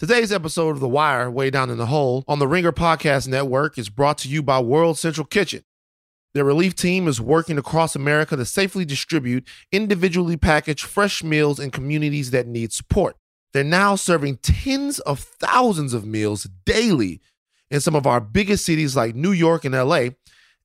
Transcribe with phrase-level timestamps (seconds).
[0.00, 3.76] Today's episode of The Wire, Way Down in the Hole, on the Ringer Podcast Network
[3.76, 5.62] is brought to you by World Central Kitchen.
[6.32, 11.70] Their relief team is working across America to safely distribute individually packaged fresh meals in
[11.70, 13.18] communities that need support.
[13.52, 17.20] They're now serving tens of thousands of meals daily
[17.70, 20.12] in some of our biggest cities like New York and LA,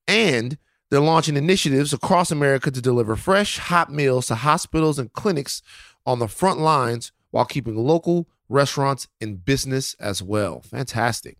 [0.08, 0.56] and
[0.90, 5.60] they're launching initiatives across America to deliver fresh, hot meals to hospitals and clinics
[6.06, 10.60] on the front lines while keeping local restaurants and business as well.
[10.60, 11.38] Fantastic.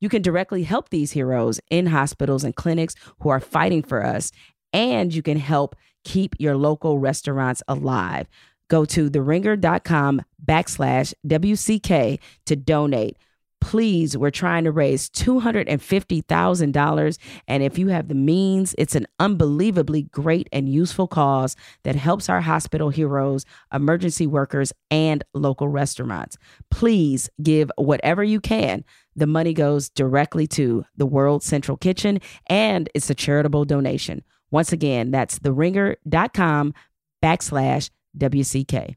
[0.00, 4.32] You can directly help these heroes in hospitals and clinics who are fighting for us,
[4.72, 8.26] and you can help keep your local restaurants alive.
[8.68, 13.16] Go to theringer.com backslash WCK to donate.
[13.62, 17.18] Please, we're trying to raise $250,000.
[17.46, 21.54] And if you have the means, it's an unbelievably great and useful cause
[21.84, 26.36] that helps our hospital heroes, emergency workers, and local restaurants.
[26.72, 28.84] Please give whatever you can.
[29.14, 34.24] The money goes directly to the World Central Kitchen, and it's a charitable donation.
[34.50, 36.74] Once again, that's theringer.com
[37.22, 38.96] backslash WCK.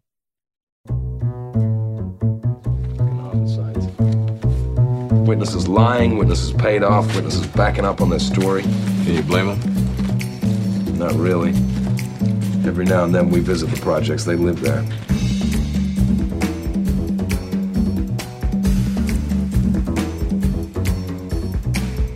[5.26, 8.62] Witnesses lying, witnesses paid off, witnesses backing up on their story.
[8.62, 10.98] Can you blame them?
[11.00, 11.50] Not really.
[12.64, 14.84] Every now and then we visit the projects, they live there.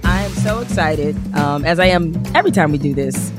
[0.04, 3.32] I am so excited, um, as I am every time we do this,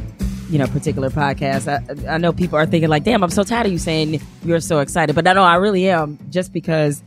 [0.51, 1.69] you know, particular podcast.
[1.69, 4.59] I, I know people are thinking like, "Damn, I'm so tired of you saying you're
[4.59, 7.05] so excited," but I know I really am, just because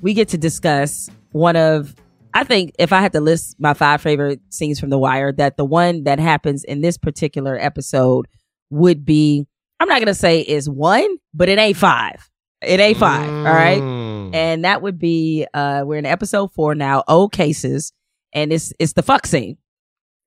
[0.00, 1.96] we get to discuss one of
[2.34, 5.56] I think if I had to list my five favorite scenes from The Wire, that
[5.56, 8.26] the one that happens in this particular episode
[8.70, 9.46] would be,
[9.78, 12.28] I'm not going to say is one, but it ain't five.
[12.60, 13.28] It ain't five.
[13.28, 13.46] Mm.
[13.46, 13.80] All right.
[13.80, 14.34] Mm.
[14.34, 17.92] And that would be, uh, we're in episode four now, old cases.
[18.32, 19.56] And it's, it's the fuck scene.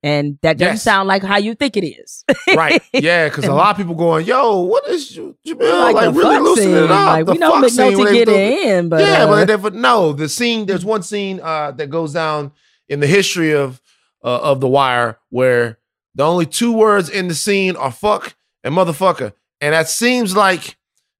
[0.07, 0.83] And that doesn't Yes.
[0.83, 2.23] sound like how you think it is.
[2.55, 2.81] right.
[2.93, 5.79] Yeah, because a lot of people going, yo, what is you, Jamil?
[5.81, 6.83] like, Like, really loosening scene.
[6.85, 7.07] it up.
[7.07, 10.65] Like, the we know McNulty get it in, but yeah, uh, but no, the scene.
[10.65, 12.51] There's one scene uh, that goes down
[12.87, 13.81] in the history of
[14.23, 15.77] uh, of the Wire where
[16.15, 20.77] the only two words in the scene are "fuck" and "motherfucker," and that seems like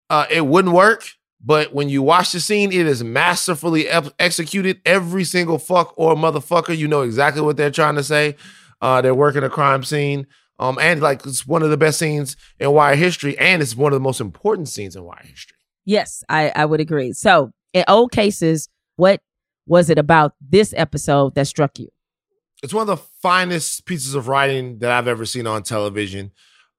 [0.09, 1.03] uh, it wouldn't work.
[1.43, 4.81] But when you watch the scene, it is masterfully ep- executed.
[4.85, 8.35] Every single fuck or motherfucker, you know exactly what they're trying to say.
[8.81, 10.27] Uh, they're working a crime scene.
[10.59, 13.93] Um, and like it's one of the best scenes in Wire history, and it's one
[13.93, 15.57] of the most important scenes in Wire history.
[15.85, 17.13] Yes, I, I would agree.
[17.13, 19.21] So, in old cases, what
[19.67, 21.89] was it about this episode that struck you?
[22.63, 26.31] it's one of the finest pieces of writing that I've ever seen on television.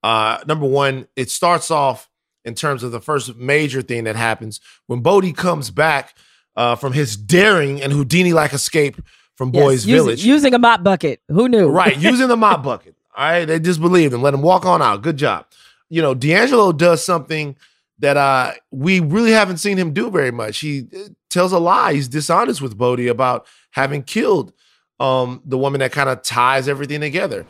[0.03, 2.09] Uh, number one, it starts off
[2.45, 6.17] in terms of the first major thing that happens when Bodie comes back
[6.57, 9.01] uh, from his daring and Houdini like escape
[9.39, 10.25] from Yes, Boys using- Village.
[10.25, 11.21] Using a mop bucket.
[11.29, 11.69] Who knew?
[11.69, 12.95] right, using the mop bucket.
[13.17, 14.21] All right, they just believed him.
[14.21, 15.01] Let him walk on out.
[15.03, 15.47] Good job.
[15.89, 17.57] You know, D'Angelo does something
[18.01, 20.59] that uh, we really haven't seen him do very much.
[20.59, 21.95] He uh, tells a lie.
[21.95, 24.53] He's dishonest with Bodie about having killed
[25.01, 27.47] um, the woman that kind of ties everything together.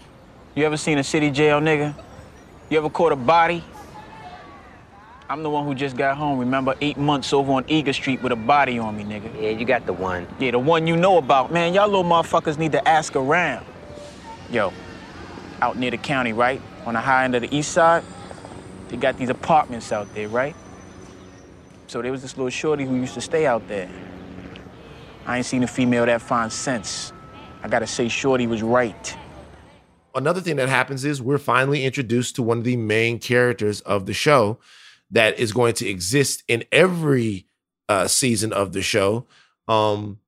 [0.54, 1.94] You ever seen a city jail, nigga?
[2.70, 3.64] You ever caught a body?
[5.30, 6.74] I'm the one who just got home, remember?
[6.80, 9.34] Eight months over on Eager Street with a body on me, nigga.
[9.34, 10.26] Yeah, you got the one.
[10.38, 11.52] Yeah, the one you know about.
[11.52, 13.66] Man, y'all little motherfuckers need to ask around.
[14.50, 14.72] Yo,
[15.60, 16.62] out near the county, right?
[16.86, 18.02] On the high end of the east side,
[18.88, 20.56] they got these apartments out there, right?
[21.88, 23.90] So there was this little shorty who used to stay out there.
[25.26, 27.12] I ain't seen a female that fine since.
[27.62, 29.16] I gotta say, Shorty was right.
[30.14, 34.06] another thing that happens is we're finally introduced to one of the main characters of
[34.06, 34.58] the show
[35.10, 37.46] that is going to exist in every
[37.88, 39.26] uh, season of the show.
[39.66, 40.18] Um,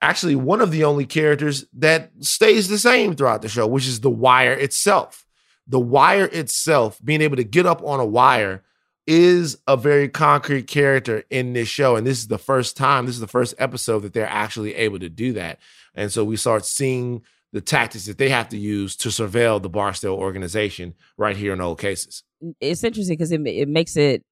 [0.00, 4.00] actually, one of the only characters that stays the same throughout the show, which is
[4.00, 5.26] the wire itself.
[5.66, 8.62] The wire itself, being able to get up on a wire,
[9.06, 11.96] is a very concrete character in this show.
[11.96, 14.98] And this is the first time, this is the first episode that they're actually able
[14.98, 15.58] to do that.
[15.94, 19.68] And so we start seeing the tactics that they have to use to surveil the
[19.68, 22.24] Barksdale organization right here in old cases.
[22.60, 24.24] It's interesting because it, it makes it,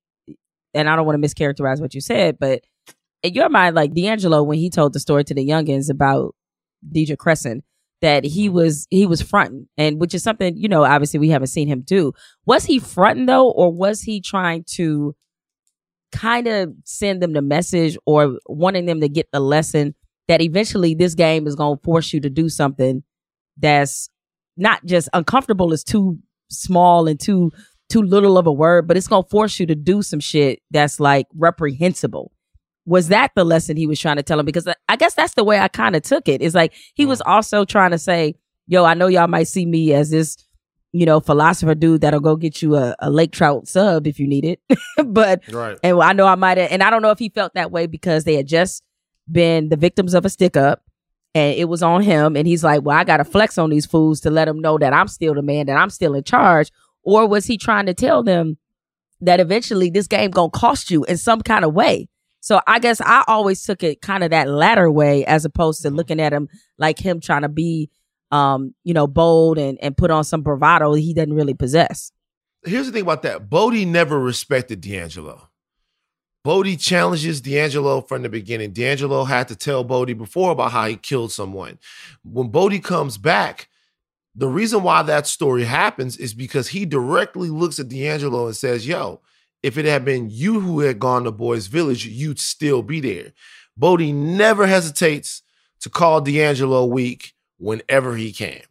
[0.75, 2.63] and I don't want to mischaracterize what you said, but
[3.23, 6.35] in your mind, like D'Angelo, when he told the story to the youngins about
[6.91, 7.63] Deirdre Kresson,
[8.01, 8.57] that he mm-hmm.
[8.57, 11.83] was he was fronting, and which is something you know obviously we haven't seen him
[11.83, 12.13] do.
[12.47, 15.15] Was he fronting though, or was he trying to
[16.13, 19.95] kind of send them the message or wanting them to get the lesson
[20.29, 23.05] that eventually this game is going to force you to do something
[23.61, 24.09] that's
[24.57, 26.19] not just uncomfortable is too
[26.51, 27.53] small and too
[27.89, 30.61] too little of a word, but it's going to force you to do some shit
[30.71, 32.31] that's like reprehensible.
[32.87, 34.47] was that the lesson he was trying to tell him?
[34.47, 36.41] Because uh, I guess that's the way I kind of took it.
[36.41, 38.35] It's like he was also trying to say,
[38.69, 40.37] yo, I know y'all might see me as this,
[40.93, 44.29] you know, philosopher dude that'll go get you a, a lake trout sub if you
[44.29, 44.61] need it.
[45.07, 45.77] but, Right.
[45.83, 47.87] and I know I might have, and I don't know if he felt that way
[47.87, 48.83] because they had just
[49.31, 50.83] been the victims of a stick up
[51.35, 52.37] and it was on him.
[52.37, 54.79] And he's like, well, I got to flex on these fools to let them know
[54.79, 56.71] that I'm still the man, that I'm still in charge.
[57.03, 58.59] Or was he trying to tell them
[59.21, 62.09] that eventually this game gonna cost you in some kind of way?
[62.41, 65.91] So I guess I always took it kind of that latter way as opposed to
[65.91, 66.49] looking at him
[66.79, 67.91] like him trying to be,
[68.31, 72.13] um, you know, bold and, and put on some bravado he doesn't really possess.
[72.65, 73.49] Here's the thing about that.
[73.49, 75.50] Bodie never respected D'Angelo.
[76.43, 78.73] Bodie challenges D'Angelo from the beginning.
[78.73, 81.79] D'Angelo had to tell Bodie before about how he killed someone.
[82.25, 83.69] When Bodie comes back,
[84.35, 88.87] the reason why that story happens is because he directly looks at D'Angelo and says,
[88.87, 89.21] Yo,
[89.63, 93.33] if it had been you who had gone to Boys Village, you'd still be there.
[93.77, 95.43] Bodie never hesitates
[95.81, 98.63] to call D'Angelo weak whenever he can.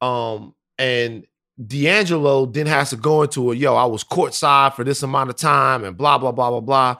[0.00, 1.26] Um, and
[1.64, 5.36] D'Angelo then has to go into a yo, I was courtside for this amount of
[5.36, 6.96] time and blah, blah, blah, blah, blah.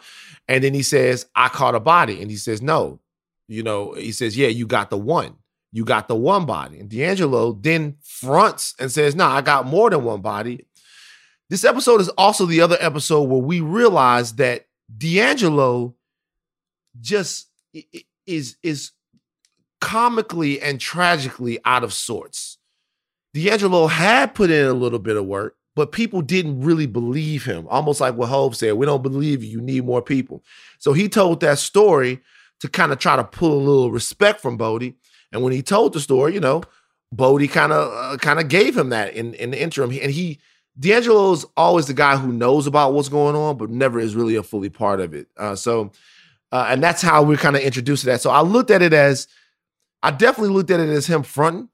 [0.46, 2.20] And then he says, I caught a body.
[2.22, 3.00] And he says, No,
[3.48, 5.36] you know, he says, Yeah, you got the one.
[5.72, 6.78] You got the one body.
[6.78, 10.66] And D'Angelo then fronts and says, No, I got more than one body.
[11.50, 14.66] This episode is also the other episode where we realize that
[14.96, 15.94] D'Angelo
[17.00, 17.48] just
[18.26, 18.92] is is
[19.80, 22.58] comically and tragically out of sorts.
[23.34, 27.66] D'Angelo had put in a little bit of work, but people didn't really believe him.
[27.68, 30.44] Almost like what Hope said, we don't believe you, you need more people.
[30.78, 32.20] So he told that story
[32.60, 34.94] to kind of try to pull a little respect from Bodie.
[35.32, 36.62] And when he told the story, you know,
[37.10, 39.90] Bodie kind of uh, kind of gave him that in, in the interim.
[39.90, 40.38] And he
[40.78, 44.36] D'Angelo is always the guy who knows about what's going on, but never is really
[44.36, 45.28] a fully part of it.
[45.36, 45.92] Uh, so,
[46.50, 48.20] uh, and that's how we're kind of introduced to that.
[48.20, 49.28] So I looked at it as,
[50.02, 51.68] I definitely looked at it as him fronting.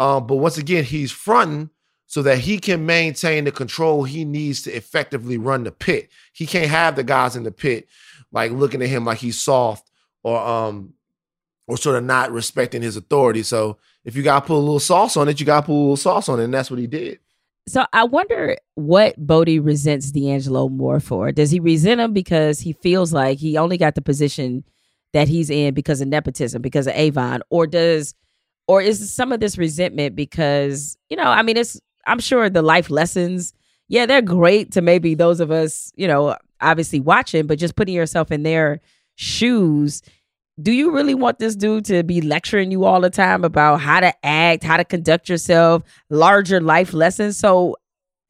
[0.00, 1.70] Um, but once again, he's fronting
[2.06, 6.10] so that he can maintain the control he needs to effectively run the pit.
[6.32, 7.86] He can't have the guys in the pit
[8.32, 9.90] like looking at him like he's soft
[10.22, 10.94] or um
[11.66, 13.42] or sort of not respecting his authority.
[13.44, 15.96] So if you gotta put a little sauce on it, you gotta put a little
[15.96, 17.20] sauce on it, and that's what he did.
[17.68, 21.30] So I wonder what Bodie resents D'Angelo more for.
[21.30, 24.64] Does he resent him because he feels like he only got the position
[25.12, 28.14] that he's in because of nepotism, because of Avon, or does,
[28.70, 31.24] or is some of this resentment because you know?
[31.24, 33.52] I mean, it's I'm sure the life lessons,
[33.88, 37.96] yeah, they're great to maybe those of us, you know, obviously watching, but just putting
[37.96, 38.80] yourself in their
[39.16, 40.02] shoes.
[40.62, 43.98] Do you really want this dude to be lecturing you all the time about how
[43.98, 47.38] to act, how to conduct yourself, larger life lessons?
[47.38, 47.74] So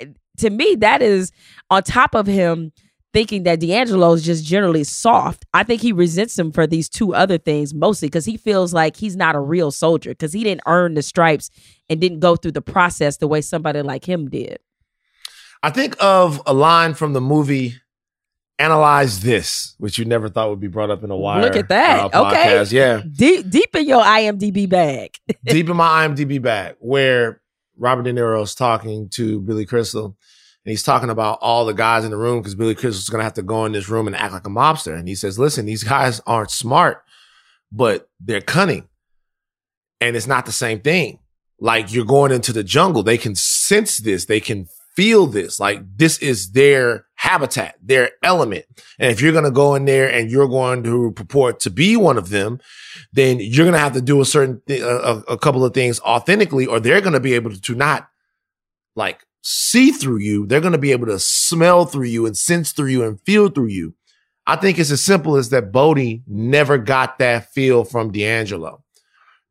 [0.01, 0.07] eh,
[0.39, 1.33] to me, that is
[1.69, 2.73] on top of him
[3.13, 5.45] thinking that D'Angelo is just generally soft.
[5.53, 8.97] I think he resents him for these two other things mostly because he feels like
[8.97, 11.51] he's not a real soldier because he didn't earn the stripes
[11.89, 14.59] and didn't go through the process the way somebody like him did.
[15.63, 17.75] I think of a line from the movie
[18.59, 21.41] Analyze This, which you never thought would be brought up in a wire.
[21.43, 22.15] Look at that.
[22.15, 22.63] uh, Okay.
[22.71, 23.01] Yeah.
[23.11, 25.15] Deep, deep in your IMDb bag.
[25.47, 27.41] deep in my IMDb bag where
[27.79, 30.15] Robert De Niro is talking to Billy Crystal
[30.65, 33.25] and he's talking about all the guys in the room because Billy Crystal's going to
[33.25, 34.99] have to go in this room and act like a mobster.
[34.99, 37.03] And he says, listen, these guys aren't smart,
[37.73, 38.89] but they're cunning.
[40.03, 41.19] And it's not the same thing.
[41.59, 43.03] Like you're going into the jungle.
[43.03, 44.27] They can sense this.
[44.27, 45.59] They can feel this.
[45.59, 48.67] Like this is their habitat, their element.
[48.99, 51.97] And if you're going to go in there and you're going to purport to be
[51.97, 52.61] one of them,
[53.13, 56.01] then you're going to have to do a certain th- a, a couple of things
[56.01, 58.09] authentically, or they're going to be able to not
[58.95, 60.47] like see through you.
[60.47, 63.49] They're going to be able to smell through you and sense through you and feel
[63.49, 63.95] through you.
[64.47, 68.83] I think it's as simple as that Bodie never got that feel from D'Angelo.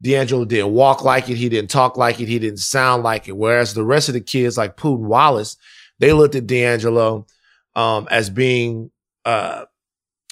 [0.01, 1.35] D'Angelo didn't walk like it.
[1.35, 2.27] He didn't talk like it.
[2.27, 3.35] He didn't sound like it.
[3.37, 5.57] Whereas the rest of the kids, like Poot and Wallace,
[5.99, 7.27] they looked at D'Angelo
[7.75, 8.91] um, as being
[9.25, 9.65] uh,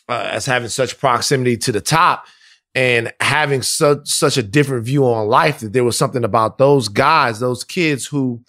[0.10, 2.26] uh, as having such proximity to the top
[2.74, 6.88] and having such such a different view on life that there was something about those
[6.88, 8.42] guys, those kids who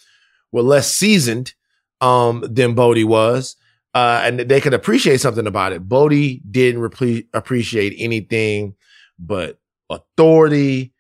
[0.53, 1.55] were less seasoned
[2.01, 3.57] um, than Bodie was,
[3.95, 5.89] uh, and they could appreciate something about it.
[5.89, 6.85] Bodie didn't
[7.35, 8.75] appreciate anything
[9.19, 9.59] but
[9.91, 10.93] authority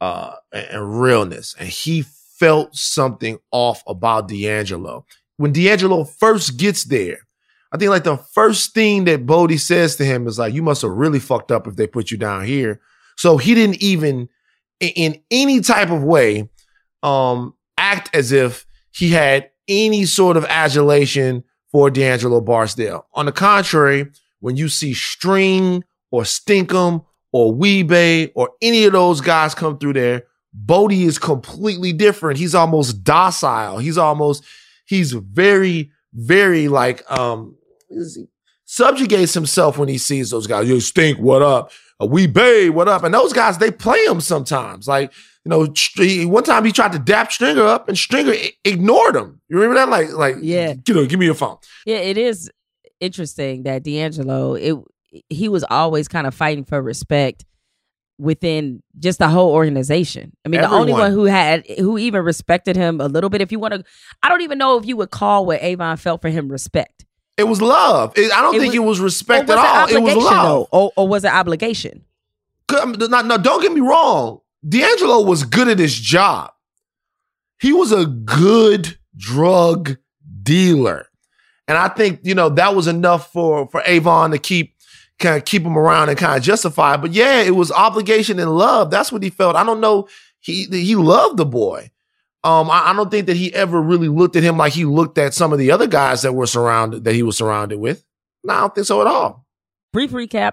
[0.00, 2.04] uh, and, and realness, and he
[2.38, 5.06] felt something off about D'Angelo.
[5.36, 7.18] When D'Angelo first gets there,
[7.72, 10.82] I think like the first thing that Bodie says to him is like, "You must
[10.82, 12.80] have really fucked up if they put you down here."
[13.16, 14.28] So he didn't even,
[14.80, 16.48] in any type of way,
[17.02, 23.06] um, act as if he had any sort of adulation for D'Angelo Barksdale.
[23.14, 24.06] On the contrary,
[24.40, 29.94] when you see string or Stinkum or Wee-Bey or any of those guys come through
[29.94, 32.38] there, Bodie is completely different.
[32.38, 33.78] He's almost docile.
[33.78, 34.44] He's almost,
[34.86, 37.56] he's very, very like, um,
[38.74, 40.68] subjugates himself when he sees those guys.
[40.68, 41.66] You stink, what up?
[41.66, 43.04] Uh, a Wee-Bey, what up?
[43.04, 44.88] And those guys, they play him sometimes.
[44.88, 45.12] Like,
[45.44, 45.72] you know,
[46.28, 49.40] one time he tried to dap Stringer up and Stringer ignored him.
[49.48, 49.88] You remember that?
[49.88, 50.74] Like, like, Yeah.
[50.88, 51.56] you know, give me your phone.
[51.86, 52.50] Yeah, it is
[52.98, 54.76] interesting that D'Angelo, it
[55.28, 57.44] he was always kind of fighting for respect
[58.18, 60.32] within just the whole organization.
[60.44, 63.40] I mean, the only one who had who even respected him a little bit.
[63.40, 63.84] If you want to,
[64.24, 67.03] I don't even know if you would call what Avon felt for him respect.
[67.36, 68.12] It was love.
[68.16, 69.88] It- I don't It think was- it was respect was at all.
[69.88, 70.46] it was love.
[70.46, 72.04] though, or, or was it obligation?
[72.70, 74.40] No, don't get me wrong.
[74.66, 76.50] D'Angelo was good at his job.
[77.60, 79.96] He was a good drug
[80.42, 81.06] dealer.
[81.68, 84.74] And I think, you know, that was enough for, for Avon to keep
[85.18, 86.94] kind of keep him around and kind of justify.
[86.94, 86.98] it.
[87.00, 88.90] But yeah, it was obligation and love.
[88.90, 89.56] That's what he felt.
[89.56, 90.08] I don't know.
[90.40, 91.90] He he loved the boy.
[92.44, 95.16] Um, I, I don't think that he ever really looked at him like he looked
[95.18, 98.04] at some of the other guys that were surrounded that he was surrounded with.
[98.44, 99.46] No, I don't think so at all.
[99.92, 100.52] brief recap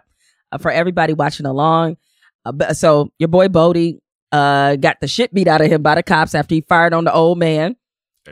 [0.51, 1.98] uh, for everybody watching along.
[2.45, 4.00] Uh, so your boy Bodie
[4.31, 7.03] uh, got the shit beat out of him by the cops after he fired on
[7.03, 7.75] the old man,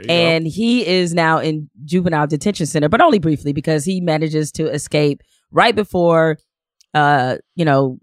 [0.07, 4.67] and he is now in juvenile detention center, but only briefly because he manages to
[4.71, 6.37] escape right before,
[6.93, 7.99] uh, you know,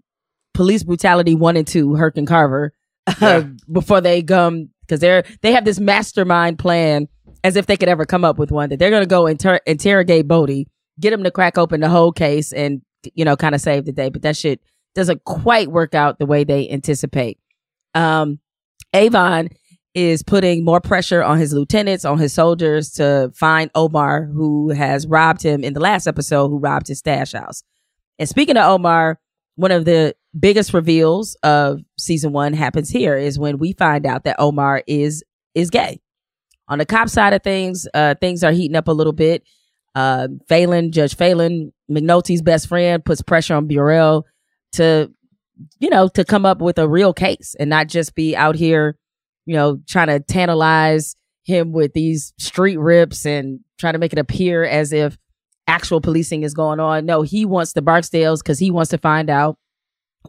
[0.53, 2.73] police brutality one and two, Herc and Carver,
[3.21, 3.47] Yeah.
[3.71, 7.07] before they come because they're they have this mastermind plan
[7.43, 9.59] as if they could ever come up with one that they're going to go inter-
[9.65, 10.67] interrogate Bodie,
[10.99, 12.81] get him to crack open the whole case, and
[13.13, 14.09] you know, kind of save the day.
[14.09, 14.61] But that shit
[14.95, 17.39] doesn't quite work out the way they anticipate.
[17.93, 18.39] Um,
[18.93, 19.49] Avon
[19.93, 25.07] is putting more pressure on his lieutenants, on his soldiers to find Omar, who has
[25.07, 27.63] robbed him in the last episode, who robbed his stash house.
[28.19, 29.19] And speaking of Omar,
[29.55, 34.23] one of the biggest reveals of season one happens here is when we find out
[34.23, 35.23] that Omar is
[35.55, 35.99] is gay.
[36.67, 39.43] On the cop side of things, uh, things are heating up a little bit.
[39.95, 44.25] Uh, Phelan, Judge Phelan, McNulty's best friend, puts pressure on Burrell
[44.73, 45.11] to,
[45.79, 48.97] you know, to come up with a real case and not just be out here,
[49.45, 54.19] you know, trying to tantalize him with these street rips and trying to make it
[54.19, 55.17] appear as if
[55.67, 57.05] actual policing is going on.
[57.05, 59.57] No, he wants the Barksdales because he wants to find out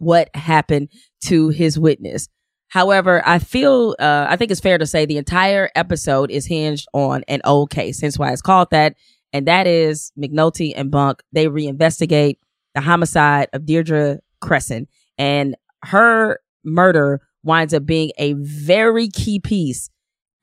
[0.01, 0.89] what happened
[1.25, 2.29] to his witness.
[2.69, 6.87] However, I feel uh, I think it's fair to say the entire episode is hinged
[6.93, 8.95] on an old case, hence why it's called that,
[9.33, 11.23] and that is McNulty and Bunk.
[11.33, 12.37] They reinvestigate
[12.75, 14.87] the homicide of Deirdre Kresson,
[15.17, 19.89] and her murder winds up being a very key piece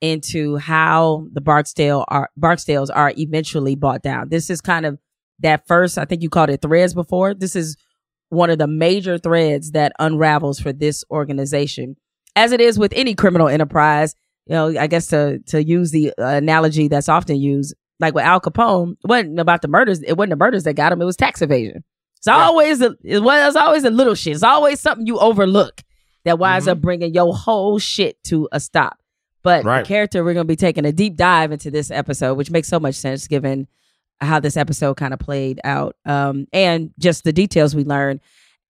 [0.00, 4.28] into how the Barksdale are Barksdales are eventually bought down.
[4.28, 4.98] This is kind of
[5.40, 7.34] that first, I think you called it threads before.
[7.34, 7.76] This is
[8.28, 11.96] one of the major threads that unravels for this organization.
[12.34, 14.14] As it is with any criminal enterprise,
[14.46, 18.40] you know, I guess to to use the analogy that's often used, like with Al
[18.40, 20.02] Capone, it wasn't about the murders.
[20.02, 21.00] It wasn't the murders that got him.
[21.00, 21.82] It was tax evasion.
[22.18, 24.34] It's always a, it was it's always a little shit.
[24.34, 25.82] It's always something you overlook
[26.24, 26.72] that winds mm-hmm.
[26.72, 28.98] up bringing your whole shit to a stop.
[29.42, 29.84] But Right.
[29.84, 32.66] the character we're going to be taking a deep dive into this episode, which makes
[32.66, 33.68] so much sense given
[34.20, 38.20] how this episode kind of played out um, and just the details we learned.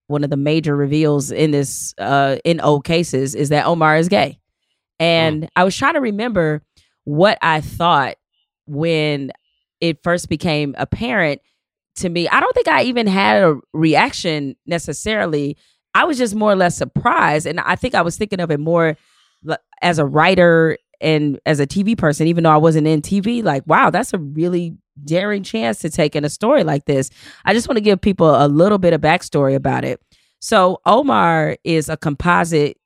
[0.08, 4.08] One of the major reveals in this uh, in old cases is that Omar is
[4.08, 4.38] gay,
[5.00, 6.62] and I was trying to remember
[7.02, 8.14] what I thought
[8.66, 9.32] when
[9.80, 11.40] it first became apparent
[11.96, 12.28] to me.
[12.28, 15.56] I don't think I even had a reaction necessarily.
[15.92, 18.60] I was just more or less surprised, and I think I was thinking of it
[18.60, 18.96] more
[19.82, 23.42] as a writer and as a TV person, even though I wasn't in TV.
[23.42, 27.10] Like, wow, that's a really daring chance to take in a story like this.
[27.44, 30.00] I just want to give people a little bit of backstory about it.
[30.40, 32.78] So, Omar is a composite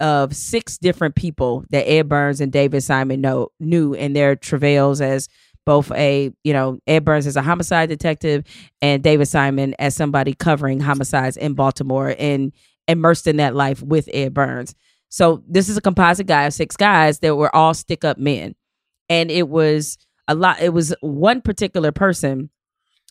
[0.00, 5.00] of six different people that Ed Burns and David Simon know knew in their travails
[5.00, 5.28] as
[5.64, 8.44] both a you know Ed Burns as a homicide detective
[8.82, 12.52] and David Simon as somebody covering homicides in Baltimore and
[12.88, 14.74] immersed in that life with Ed Burns.
[15.08, 18.54] So this is a composite guy of six guys that were all stick up men,
[19.08, 19.98] and it was
[20.28, 20.60] a lot.
[20.60, 22.50] It was one particular person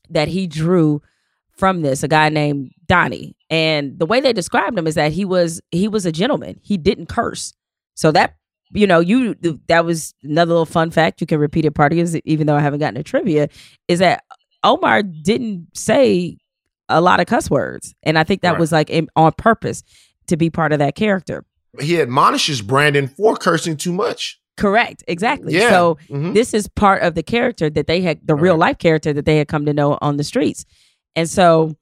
[0.09, 1.01] that he drew
[1.57, 3.35] from this, a guy named Donnie.
[3.49, 6.59] And the way they described him is that he was he was a gentleman.
[6.61, 7.53] He didn't curse.
[7.95, 8.35] So that
[8.71, 9.35] you know, you
[9.67, 11.21] that was another little fun fact.
[11.21, 13.47] You can repeat it part of it, even though I haven't gotten a trivia,
[13.87, 14.23] is that
[14.63, 16.37] Omar didn't say
[16.89, 17.93] a lot of cuss words.
[18.03, 18.59] And I think that Right.
[18.59, 19.83] was like in, on purpose
[20.27, 21.45] to be part of that character.
[21.79, 24.39] He admonishes Brandon for cursing too much.
[24.57, 25.03] Correct.
[25.07, 25.53] Exactly.
[25.53, 25.69] Yeah.
[25.69, 26.33] So Mhm.
[26.33, 29.37] this is part of the character that they had, the real life character that they
[29.37, 30.63] had come to know on the streets.
[31.15, 31.75] And so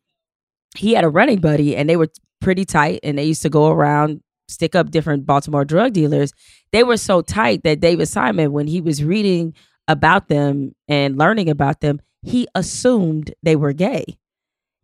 [0.76, 2.10] he had a running buddy and they were
[2.42, 6.34] pretty tight and they used to go around stick up different Baltimore drug dealers.
[6.72, 9.54] They were so tight that David Simon, when he was reading
[9.88, 14.18] about them and learning about them, he assumed they were gay.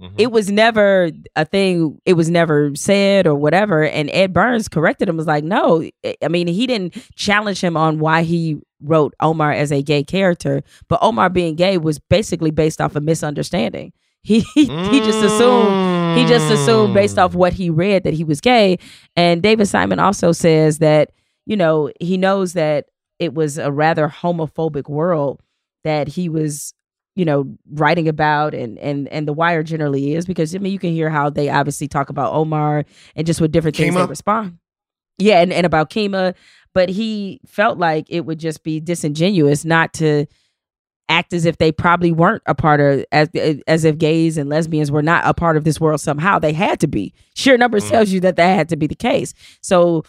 [0.02, 0.14] Mhm.
[0.18, 2.00] It was never a thing.
[2.06, 3.84] It was never said or whatever.
[3.84, 5.18] And Ed Burns corrected him.
[5.18, 5.82] Was like, no.
[6.06, 10.04] I- I mean, he didn't challenge him on why he wrote Omar as a gay
[10.04, 13.92] character, but Omar being gay was basically based off a misunderstanding.
[14.24, 14.66] He he
[15.00, 18.78] just assumed he just assumed based off what he read that he was gay.
[19.18, 21.12] And David Simon also says that
[21.46, 22.86] you know he knows that
[23.20, 25.42] it was a rather homophobic world
[25.84, 26.74] that he was
[27.20, 30.80] you know writing about and and and the wire generally is because i mean you
[30.80, 32.86] can hear how they obviously talk about omar
[33.16, 34.58] and just with different things they respond.
[35.18, 36.34] Yeah and, and about kima
[36.74, 40.26] but he felt like it would just be disingenuous not to
[41.10, 43.28] act as if they probably weren't a part of as
[43.68, 46.38] as if gays and lesbians were not a part of this world somehow.
[46.38, 47.14] They had to be.
[47.34, 47.90] Sheer numbers Mm.
[47.90, 49.34] tells you that that had to be the case.
[49.62, 50.04] So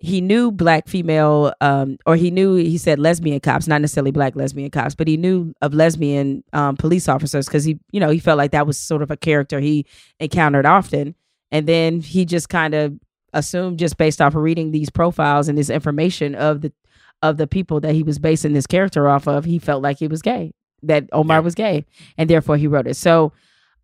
[0.00, 4.36] he knew black female um or he knew he said lesbian cops not necessarily black
[4.36, 8.18] lesbian cops but he knew of lesbian um police officers because he you know he
[8.20, 9.84] felt like that was sort of a character he
[10.20, 11.14] encountered often
[11.50, 12.94] and then he just kind of
[13.32, 16.72] assumed just based off of reading these profiles and this information of the
[17.20, 20.06] of the people that he was basing this character off of he felt like he
[20.06, 20.52] was gay
[20.82, 21.40] that omar Yeah.
[21.40, 21.84] was gay
[22.16, 23.32] and therefore he wrote it so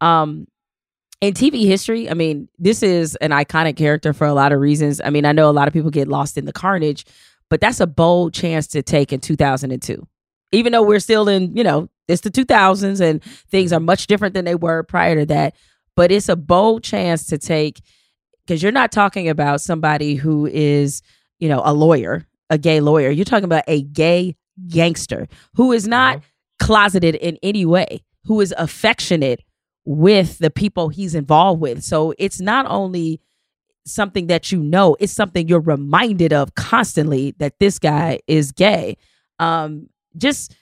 [0.00, 0.46] um
[1.24, 5.00] in TV history, I mean, this is an iconic character for a lot of reasons.
[5.02, 7.06] I mean, I know a lot of people get lost in the carnage,
[7.48, 10.06] but that's a bold chance to take in 2002.
[10.52, 14.34] Even though we're still in, you know, it's the 2000s and things are much different
[14.34, 15.54] than they were prior to that,
[15.96, 17.80] but it's a bold chance to take
[18.46, 21.00] because you're not talking about somebody who is,
[21.38, 23.10] you know, a lawyer, a gay lawyer.
[23.10, 24.36] You're talking about a gay
[24.68, 26.26] gangster who is not uh-huh.
[26.58, 29.42] closeted in any way, who is affectionate
[29.84, 31.82] with the people he's involved with.
[31.82, 33.20] So it's not only
[33.86, 38.96] something that you know, it's something you're reminded of constantly that this guy is gay.
[39.38, 40.54] Um, just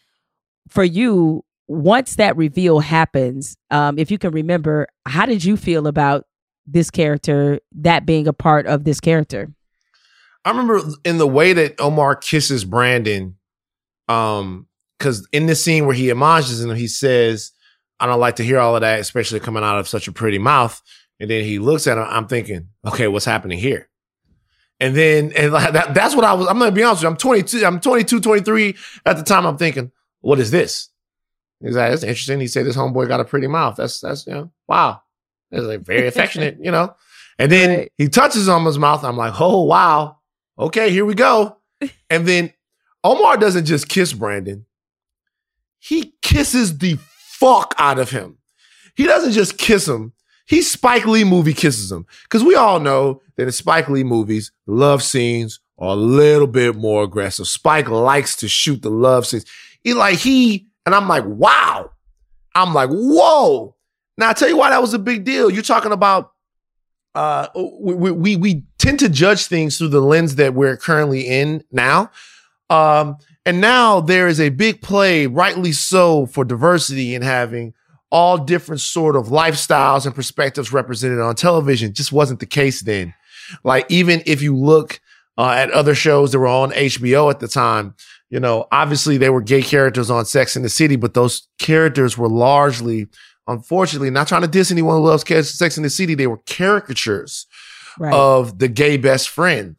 [0.69, 5.87] for you, once that reveal happens, um, if you can remember, how did you feel
[5.87, 6.27] about
[6.67, 9.53] this character, that being a part of this character?
[10.45, 13.37] I remember in the way that Omar kisses Brandon,
[14.09, 14.67] um,
[14.99, 17.53] because in this scene where he admonishes him, he says,
[18.03, 20.39] I don't like to hear all of that, especially coming out of such a pretty
[20.39, 20.83] mouth.
[21.21, 23.89] And then he looks at him, I'm thinking, okay, what's happening here?
[24.81, 27.11] And then and like that, that's what I was, I'm gonna be honest with you.
[27.11, 29.47] I'm 22, I'm 22, 23 at the time.
[29.47, 30.89] I'm thinking, what is this?
[31.61, 32.41] He's like, that's interesting.
[32.41, 33.77] He said this homeboy got a pretty mouth.
[33.77, 35.01] That's that's you know, wow.
[35.53, 36.97] It's like very affectionate, you know.
[37.39, 37.93] And then Right.
[37.99, 39.05] he touches on his mouth.
[39.05, 40.17] I'm like, oh wow.
[40.59, 41.59] Okay, here we go.
[42.11, 42.53] And then
[43.05, 44.67] Omar doesn't just kiss Brandon.
[45.79, 46.99] He kisses the
[47.43, 48.39] fuck out of him.
[48.95, 50.13] He doesn't just kiss him.
[50.47, 52.07] He Spike Lee movie kisses him.
[52.23, 56.77] Because we all know that in Spike Lee movies, love scenes are a little bit
[56.77, 57.49] more aggressive.
[57.49, 59.45] Spike likes to shoot the love scenes.
[59.83, 61.91] He like he, and I'm like, wow.
[62.55, 63.75] I'm like, whoa.
[64.19, 65.51] Now I tell you why that was a big deal.
[65.51, 66.33] You're talking about
[67.15, 71.27] uh we, we we we tend to judge things through the lens that we're currently
[71.27, 72.11] in now.
[72.71, 77.75] Um and now there is a big play, rightly so, for diversity and having
[78.11, 81.95] all different sort of lifestyles and perspectives represented on television.
[81.95, 83.15] Just wasn't the case then.
[83.65, 85.01] Like even if you look
[85.39, 87.95] uh, at other shows that were on HBO at the time,
[88.31, 92.17] you know, obviously they were gay characters on Sex in the City, but those characters
[92.17, 93.07] were largely,
[93.47, 97.47] unfortunately, not trying to diss anyone who loves Sex in the City, they were caricatures
[97.99, 98.15] Right.
[98.15, 99.77] of the gay best friend.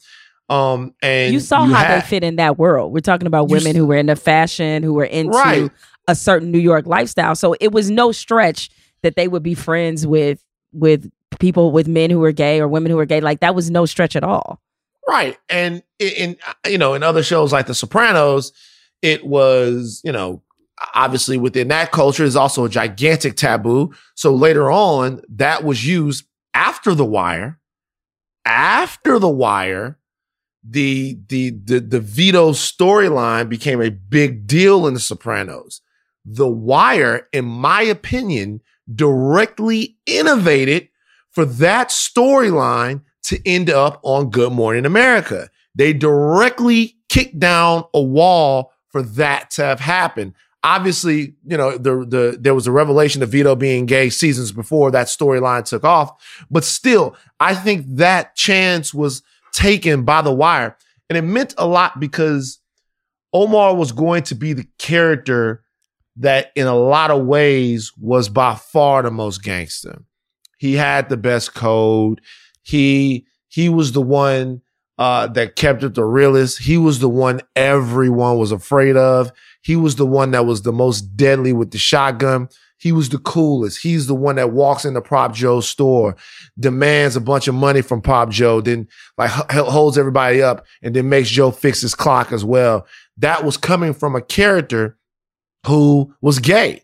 [0.50, 2.94] Um, and you saw how had- they fit in that world.
[2.94, 5.72] We're talking about women who were into fashion, who were into Right.
[6.08, 7.36] a certain New York lifestyle.
[7.36, 8.70] So it was no stretch
[9.02, 12.90] that they would be friends with with people with men who were gay or women
[12.92, 13.22] who were gay.
[13.22, 14.60] Like that was no stretch at all.
[15.08, 15.38] Right.
[15.50, 16.38] And in, in
[16.72, 18.52] you know, in other shows like The Sopranos,
[19.02, 20.42] it was, you know,
[20.96, 23.94] obviously within that culture is also a gigantic taboo.
[24.16, 27.60] So later on, that was used after The Wire.
[28.46, 29.98] After The Wire,
[30.64, 35.82] the the the the Vito storyline became a big deal in The Sopranos.
[36.26, 38.62] The Wire, in my opinion,
[38.94, 40.90] directly innovated
[41.30, 45.50] for that storyline to end up on Good Morning America.
[45.76, 50.34] They directly kicked down a wall for that to have happened.
[50.64, 54.92] Obviously, you know, the the there was a revelation of Vito being gay seasons before
[54.92, 60.78] that storyline took off, but still, I think that chance was taken by the wire.
[61.10, 62.60] And it meant a lot because
[63.32, 65.64] Omar was going to be the character
[66.18, 70.04] that in a lot of ways was by far the most gangster.
[70.58, 72.22] He had the best code.
[72.62, 74.62] He he was the one
[74.98, 76.60] uh, that kept it the realest.
[76.60, 79.32] He was the one everyone was afraid of.
[79.62, 82.50] He was the one that was the most deadly with the shotgun.
[82.84, 83.82] He was the coolest.
[83.82, 86.18] He's the one that walks into Prop Joe's store,
[86.60, 91.08] demands a bunch of money from Prop Joe, then like holds everybody up and then
[91.08, 92.86] makes Joe fix his clock as well.
[93.16, 94.98] That was coming from a character
[95.66, 96.84] who was gay.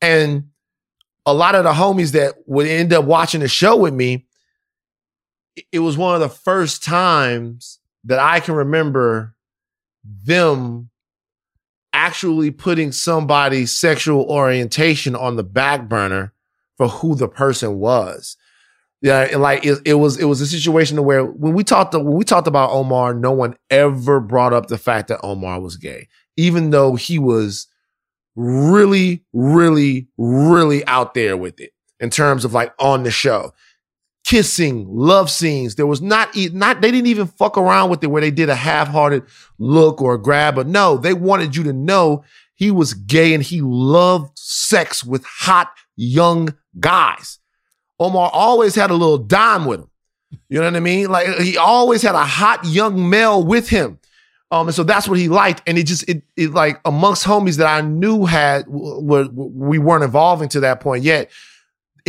[0.00, 0.50] And
[1.26, 4.28] a lot of the homies that would end up watching the show with me,
[5.72, 9.34] it was one of the first times that I can remember
[10.04, 10.89] them
[12.00, 16.32] actually putting somebody's sexual orientation on the back burner
[16.78, 18.38] for who the person was.
[19.02, 22.24] Yeah, like it, it was it was a situation where when we talked when we
[22.24, 26.70] talked about Omar, no one ever brought up the fact that Omar was gay, even
[26.70, 27.66] though he was
[28.34, 33.52] really, really, really out there with it in terms of like on the show
[34.24, 35.74] kissing, love scenes.
[35.74, 38.54] There was not not they didn't even fuck around with it where they did a
[38.54, 39.24] half-hearted
[39.58, 43.60] look or grab, but no, they wanted you to know he was gay and he
[43.62, 47.38] loved sex with hot young guys.
[47.98, 49.90] Omar always had a little dime with him.
[50.48, 51.08] You know what I mean?
[51.08, 53.98] Like he always had a hot young male with him.
[54.50, 55.62] Um, and so that's what he liked.
[55.66, 60.04] And it just, it, it like amongst homies that I knew had, were, we weren't
[60.04, 61.30] evolving to that point yet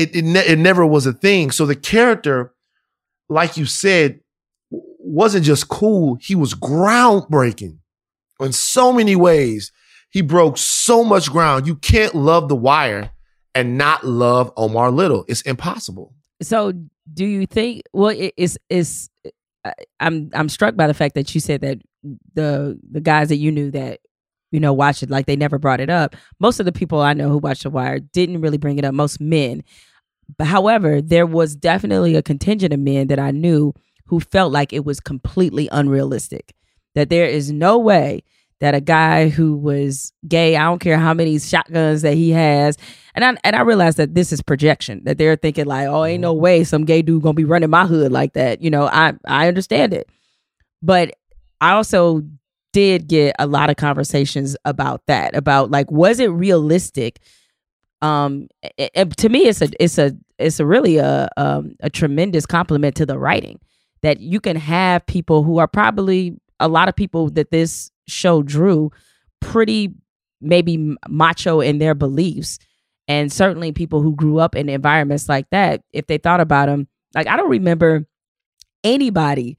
[0.02, 1.52] it it, ne- it never was a thing.
[1.52, 2.54] So the character,
[3.30, 4.20] like you said,
[4.72, 6.18] wasn't just cool.
[6.22, 7.78] He was groundbreaking
[8.40, 9.72] in so many ways.
[10.10, 11.68] He broke so much ground.
[11.68, 13.12] You can't love The Wire
[13.56, 15.26] and not love Omar Little.
[15.28, 16.14] It's impossible.
[16.42, 16.74] So,
[17.14, 17.84] do you think?
[17.94, 19.10] Well, it, it's it's.
[20.00, 21.80] I'm I'm struck by the fact that you said that
[22.34, 24.00] the the guys that you knew that
[24.52, 26.16] you know watched it like they never brought it up.
[26.40, 28.94] Most of the people I know who watched The Wire didn't really bring it up.
[28.94, 29.64] Most men,
[30.40, 33.74] however, there was definitely a contingent of men that I knew
[34.06, 36.54] who felt like it was completely unrealistic.
[36.96, 38.24] That there is no way
[38.60, 42.78] that a guy who was gay, I don't care how many shotguns that he has,
[43.16, 45.02] and I and I realized that this is projection.
[45.06, 46.42] That they're thinking like, oh, ain't no mm-hmm.
[46.42, 48.62] way some gay dude gonna be running my hood like that.
[48.62, 50.10] You know, I I understand it,
[50.82, 51.14] but
[51.60, 52.22] I also
[52.74, 55.36] did get a lot of conversations about that.
[55.36, 57.20] About like, was it realistic?
[58.02, 61.90] Um it, it, to me it's a it's a it's a really a um, a
[61.90, 63.60] tremendous compliment to the writing
[64.02, 68.42] that you can have people who are probably a lot of people that this show
[68.42, 68.92] drew
[69.40, 69.94] pretty
[70.42, 72.58] maybe macho in their beliefs.
[73.08, 76.88] And certainly people who grew up in environments like that if they thought about them
[77.14, 78.06] like i don't remember
[78.84, 79.58] anybody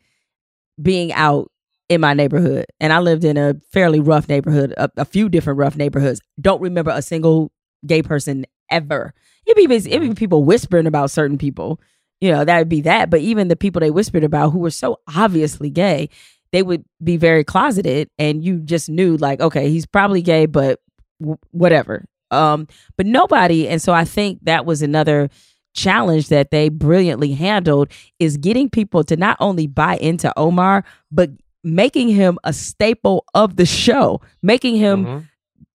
[0.81, 1.51] being out
[1.89, 2.67] in my neighborhood.
[2.81, 6.21] And i lived in a fairly rough neighborhood a, a few different rough neighborhoods.
[6.41, 7.53] Don't remember a single
[7.87, 9.15] gay person ever.
[9.47, 10.15] It'd be, it'd be mm-hmm.
[10.15, 11.81] people whispering about certain people.
[12.21, 13.11] You know, that would be that.
[13.11, 16.09] But even the people they whispered about who were so obviously gay,
[16.53, 20.81] they would be very closeted and you just knew like, okay, he's probably gay, but
[21.21, 22.05] w- whatever.
[22.31, 25.31] Um, but nobody, and so I think that was another
[25.75, 31.31] challenge that they brilliantly handled is getting people to not only buy into Omar, but
[31.65, 35.19] making him a staple of the show, making him mm-hmm.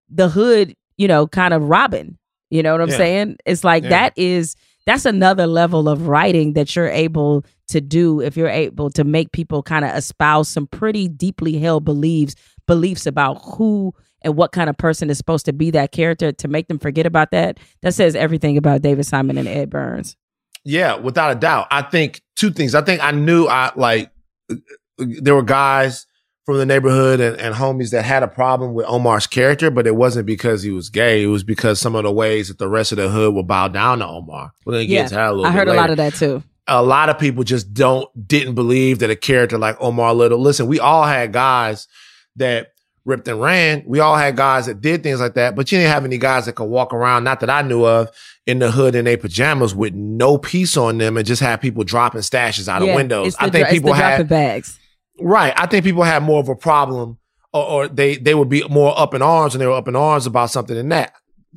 [0.10, 2.18] the hood you know, kind of Robin.
[2.50, 2.98] You know what I'm yeah.
[2.98, 3.38] saying?
[3.46, 3.90] It's like yeah.
[3.90, 4.56] that is
[4.86, 9.34] that's another level of writing that you're able to do if you're able to make
[9.34, 12.36] people kind of espouse some pretty deeply held beliefs
[12.68, 16.48] beliefs about who and what kind of person is supposed to be that character to
[16.48, 17.60] make them forget about that.
[17.82, 20.16] That says everything about David Simon and Ed Burns.
[20.64, 21.68] Yeah, without a doubt.
[21.72, 22.76] I think two things.
[22.76, 24.12] I think I knew I like
[24.52, 24.56] uh,
[25.00, 26.08] uh, there were guys
[26.48, 29.98] from the neighborhood and, and homies that had a problem with Omar's character, but it
[29.98, 31.24] wasn't because he was gay.
[31.24, 33.68] It was because some of the ways that the rest of the hood would bow
[33.68, 34.54] down to Omar.
[34.64, 36.42] We're gonna get yeah, I heard a lot of that too.
[36.66, 40.40] A lot of people just don't didn't believe that a character like Omar Little.
[40.40, 41.90] Listen, we all had guys
[42.38, 42.72] that
[43.04, 43.84] ripped and ran.
[43.86, 46.46] We all had guys that did things like that, but you didn't have any guys
[46.46, 48.10] that could walk around, not that I knew of,
[48.46, 51.84] in the hood in their pajamas with no piece on them and just have people
[51.84, 53.36] dropping stashes out yeah, of windows.
[53.38, 54.80] I think people had bags
[55.20, 55.54] Right.
[55.56, 57.18] I think people have more of a problem
[57.54, 59.96] or, or, they, they would be more up in arms and they were up in
[59.96, 61.14] arms about something than that.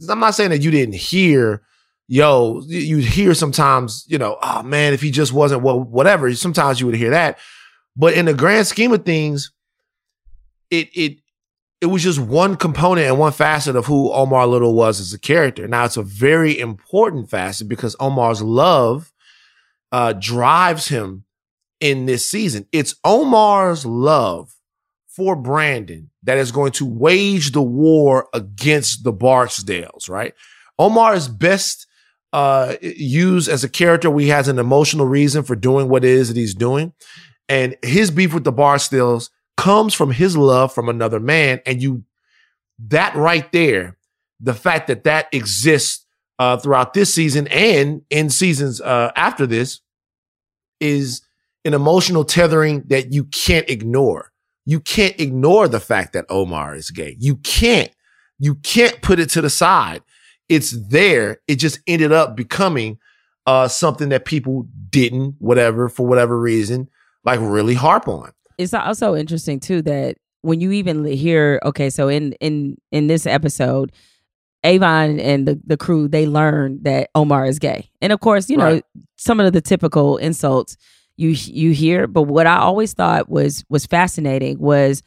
[0.09, 1.63] I'm not saying that you didn't hear,
[2.09, 6.33] yo, you hear sometimes, you know, oh man, if he just wasn't well, whatever.
[6.35, 7.39] Sometimes you would hear that.
[7.97, 9.53] But in the grand scheme of things,
[10.71, 11.19] it it
[11.81, 15.19] it was just one component and one facet of who Omar Little was as a
[15.19, 15.67] character.
[15.67, 19.13] Now it's a very important facet because Omar's love
[19.91, 21.25] uh, drives him
[21.81, 22.67] in this season.
[22.73, 24.55] It's Omar's love
[25.09, 30.35] for Brandon that is going to wage the war against the Barksdales, right?
[30.79, 31.87] Omar is best
[32.33, 36.11] uh, used as a character where he has an emotional reason for doing what it
[36.11, 36.93] is that he's doing.
[37.49, 41.61] And his beef with the Barksdales comes from his love from another man.
[41.67, 42.05] And you,
[42.87, 43.99] that right there,
[44.39, 46.07] the fact that that exists
[46.39, 49.81] uh, throughout this season and in seasons uh, after this
[50.81, 51.21] is
[51.65, 54.33] an emotional tethering that you can't ignore.
[54.67, 57.17] You can't ignore the fact that Omar is gay.
[57.19, 57.91] You can't.
[58.39, 60.03] You can't put it to the side.
[60.49, 61.41] It's there.
[61.49, 62.99] It just ended up becoming
[63.47, 66.89] uh, something that people didn't, whatever, for whatever reason,
[67.25, 68.33] like really harp on.
[68.59, 73.27] It's also interesting too that when you even hear, okay, so in in in this
[73.27, 73.93] episode,
[74.65, 77.91] Avon and the, the crew, they learn that Omar is gay.
[78.03, 78.85] And of course, you know, Right.
[79.17, 80.77] some of the typical insults
[81.21, 85.03] you you hear, but what I always thought was was fascinating was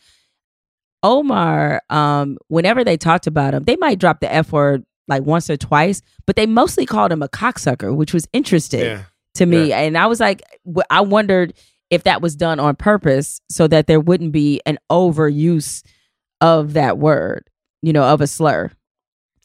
[1.02, 5.50] Omar, um, whenever they talked about him, they might drop the F word like once
[5.50, 9.00] or twice, but they mostly called him a cocksucker, which was interesting
[9.36, 9.74] to me.
[9.74, 10.42] And I was like,
[10.90, 11.54] I wondered
[11.90, 15.84] if that was done on purpose so that there wouldn't be an overuse
[16.40, 17.50] of that word,
[17.82, 18.72] you know, of a slur.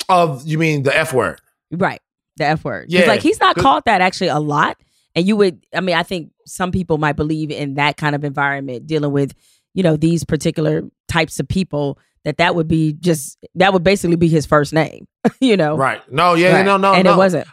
[0.08, 1.40] Of you mean the F word?
[1.72, 2.00] Right.
[2.36, 2.86] The F word.
[2.88, 3.06] Yeah.
[3.06, 4.76] Like he's not called that actually a lot.
[5.16, 8.24] And you would, I mean, I think some people might believe in that kind of
[8.24, 9.34] environment dealing with,
[9.74, 14.16] you know, these particular types of people that that would be just, that would basically
[14.16, 15.06] be his first name,
[15.40, 15.76] you know?
[15.76, 16.00] Right.
[16.12, 16.66] No, yeah, Right.
[16.66, 17.14] no, no, And no.
[17.14, 17.46] it wasn't.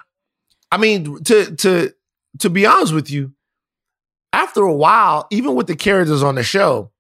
[0.71, 1.93] I mean, to to
[2.39, 3.33] to be honest with you,
[4.33, 6.91] after a while, even with the characters on the show,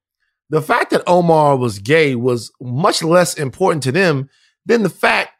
[0.49, 4.29] the fact that Omar was gay was much less important to them
[4.65, 5.31] than the fact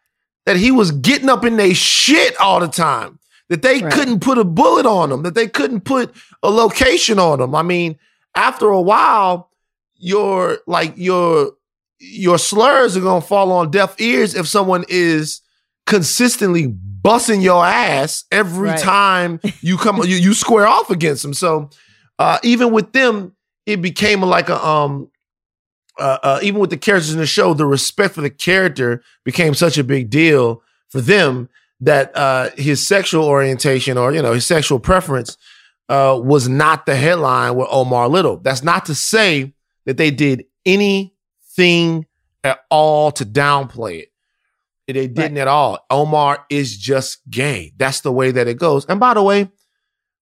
[0.45, 3.19] that he was getting up in their shit all the time.
[3.49, 3.91] That they Right.
[3.93, 7.53] couldn't put a bullet on them, that they couldn't put a location on them.
[7.53, 7.97] I mean,
[8.35, 9.51] after a while,
[9.97, 11.51] your like your
[11.99, 15.41] your slurs are gonna fall on deaf ears if someone is
[15.85, 18.79] consistently busting your ass every Right.
[18.79, 21.33] time you come you, you square off against them.
[21.33, 21.69] So
[22.19, 25.09] uh, even with them, it became like a um
[25.99, 29.53] uh, uh, even with the characters in the show, the respect for the character became
[29.53, 31.47] such a big deal for them
[31.81, 35.37] that uh, his sexual orientation or you know his sexual preference
[35.89, 38.37] uh, was not the headline with Omar Little.
[38.37, 39.53] That's not to say
[39.85, 42.05] that they did anything
[42.43, 44.11] at all to downplay it.
[44.87, 45.83] They didn't at all.
[45.89, 47.73] Omar is just gay.
[47.77, 48.85] That's the way that it goes.
[48.85, 49.49] And by the way,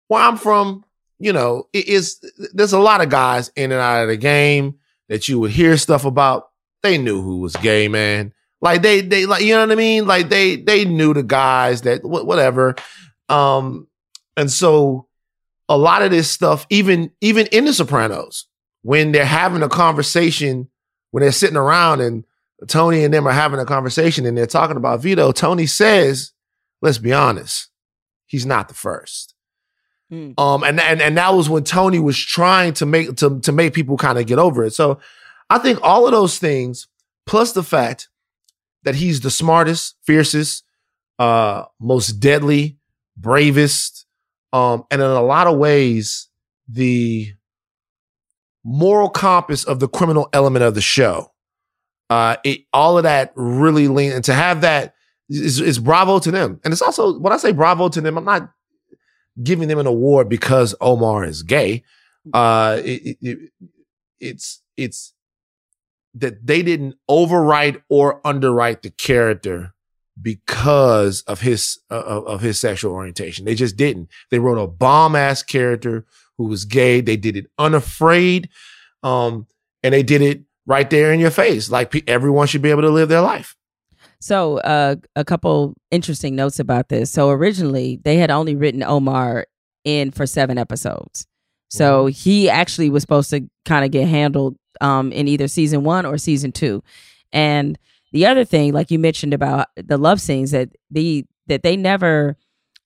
[0.08, 0.84] where I'm from,
[1.18, 2.18] you know, it is
[2.52, 4.76] there's a lot of guys in and out of the game
[5.08, 6.48] that you would hear stuff about.
[6.82, 8.32] They knew who was gay, man.
[8.64, 10.06] Like they they like you know what I mean?
[10.06, 12.74] Like they they knew the guys that wh- whatever.
[13.28, 13.86] Um
[14.38, 15.06] and so
[15.68, 18.46] a lot of this stuff even even in the Sopranos
[18.80, 20.68] when they're having a conversation
[21.10, 22.24] when they're sitting around and
[22.66, 26.32] Tony and them are having a conversation and they're talking about Vito, Tony says,
[26.80, 27.68] let's be honest,
[28.24, 29.34] he's not the first.
[30.10, 30.38] Mm.
[30.40, 33.74] Um, and, and and that was when Tony was trying to make to, to make
[33.74, 34.72] people kind of get over it.
[34.72, 35.00] So
[35.50, 36.88] I think all of those things,
[37.26, 38.08] plus the fact
[38.84, 40.64] that he's the smartest, fiercest,
[41.18, 42.78] uh, most deadly,
[43.16, 44.06] bravest,
[44.52, 46.28] um, and in a lot of ways,
[46.68, 47.32] the
[48.64, 51.30] moral compass of the criminal element of the show.
[52.10, 54.94] Uh, it all of that really lean and to have that
[55.28, 56.60] is, is bravo to them.
[56.64, 58.50] And it's also when I say bravo to them, I'm not
[59.42, 61.82] giving them an award because Omar is gay.
[62.32, 63.52] Uh, it, it, it-
[64.20, 65.12] it's it's
[66.14, 69.74] that they didn't overwrite or underwrite the character
[70.20, 73.44] because of his uh, of of his sexual orientation.
[73.44, 74.08] They just didn't.
[74.30, 76.06] They wrote a bomb ass character
[76.38, 77.00] who was gay.
[77.00, 78.48] They did it unafraid,
[79.02, 79.46] um,
[79.82, 81.70] and they did it right there in your face.
[81.70, 83.56] Like pe- everyone should be able to live their life.
[84.20, 87.10] So, uh, a couple interesting notes about this.
[87.10, 89.46] So, originally, they had only written Omar
[89.84, 91.26] in for seven episodes.
[91.68, 96.06] So, he actually was supposed to kind of get handled um, in either season one
[96.06, 96.82] or season two.
[97.32, 97.78] And
[98.12, 102.36] the other thing, like you mentioned about the love scenes, that the that they never,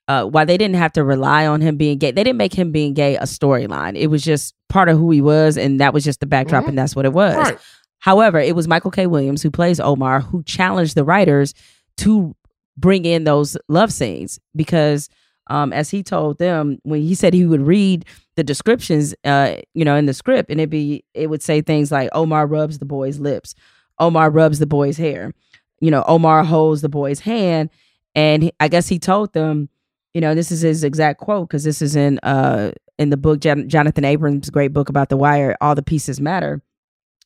[0.09, 2.73] uh, while they didn't have to rely on him being gay, they didn't make him
[2.73, 3.97] being gay a storyline.
[3.97, 6.69] It was just part of who he was, and that was just the backdrop, Mhm.
[6.71, 7.37] and that's what it was.
[7.37, 7.59] Right.
[8.01, 9.07] However, it was Michael K.
[9.07, 11.53] Williams who plays Omar who challenged the writers
[11.99, 12.35] to
[12.77, 15.09] bring in those love scenes because,
[15.49, 18.05] um, as he told them when he said he would read
[18.37, 21.91] the descriptions, uh, you know, in the script, and it be it would say things
[21.91, 23.55] like Omar rubs the boy's lips,
[23.99, 25.33] Omar rubs the boy's hair,
[25.81, 27.71] you know, Omar holds the boy's hand,
[28.15, 29.69] and he- I guess he told them,
[30.15, 33.41] you know, this is his exact quote because this is in uh in the book
[33.41, 36.63] Jon- Jonathan Abrams' great book about the wire, all the pieces matter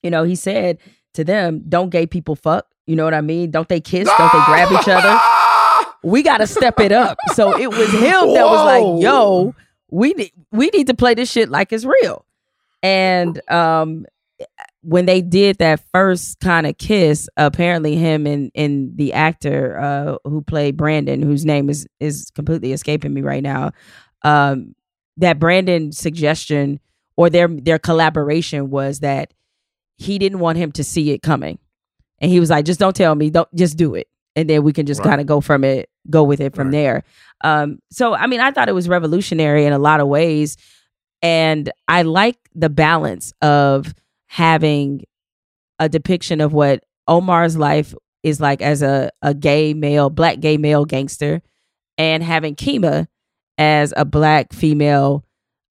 [0.03, 0.79] you know, he said
[1.15, 3.53] to them, "Don't gay people fuck." You know what I mean?
[3.53, 4.09] Don't they kiss?
[4.19, 5.17] Don't they grab each other?
[6.03, 7.19] we got to step it up.
[7.35, 8.01] So it was him
[8.35, 9.55] that was like, yo,
[9.91, 12.25] we need we need to play this shit like it's real.
[12.83, 14.07] And um
[14.85, 20.17] when they did that first kind of kiss, apparently him and and the actor uh
[20.29, 23.73] who played Brandon, whose name is is completely escaping me right now,
[24.23, 24.75] um
[25.19, 26.81] that Brandon suggestion
[27.17, 29.33] or their their collaboration was that
[29.99, 31.59] he didn't want him to see it coming.
[32.21, 34.09] And he was like, just don't tell me, don't just do it.
[34.37, 35.11] And then we can just Right.
[35.11, 36.73] kind of go from it, go with it from Right.
[36.73, 37.05] there.
[37.45, 40.57] Um, so I mean, I thought it was revolutionary in a lot of ways.
[41.21, 43.95] And I like the balance of
[44.27, 45.05] having
[45.79, 50.57] a depiction of what Omar's life is like as a, a gay male, black gay
[50.57, 51.43] male gangster,
[51.99, 53.07] and having Kima
[53.59, 55.25] as a black female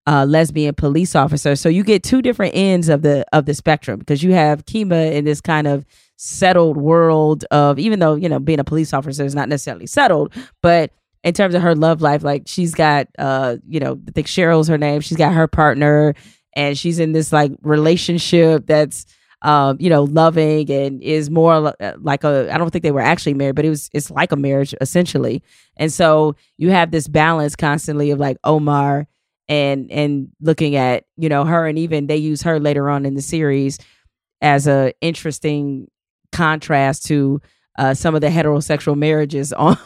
[0.08, 1.56] uh, lesbian police officer.
[1.56, 5.12] So you get two different ends of the of the spectrum because you have Kima
[5.12, 5.86] in this kind of
[6.24, 10.32] settled world of even though you know being a police officer is not necessarily settled,
[10.62, 10.92] but
[11.24, 14.68] in terms of her love life, like she's got uh you know I think Cheryl's
[14.68, 15.02] her name.
[15.02, 16.14] She's got her partner,
[16.56, 19.08] and she's in this like relationship that's
[19.44, 22.54] um, you know, loving and is more uh, like a.
[22.54, 23.90] I don't think they were actually married, but it was.
[23.92, 25.42] It's like a marriage essentially.
[25.78, 29.08] And so you have this balance constantly of like Omar
[29.50, 33.16] and and looking at you know her, and even they use her later on in
[33.16, 33.80] the series
[34.42, 35.88] as a interesting
[36.32, 37.42] contrast to
[37.80, 39.78] uh, some of the heterosexual marriages on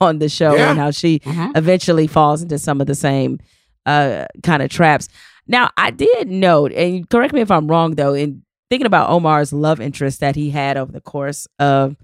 [0.00, 0.70] on the show Yeah.
[0.70, 1.56] and how she Mhm.
[1.56, 3.38] eventually falls into some of the same
[3.86, 5.08] uh, kind of traps.
[5.46, 9.50] Now, I did note, and correct me if I'm wrong, though, in thinking about Omar's
[9.52, 11.96] love interest that he had over the course of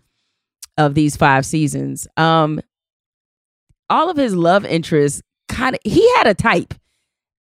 [0.78, 2.60] of these five seasons, um,
[3.90, 6.74] all of his love interests kind of he had a type,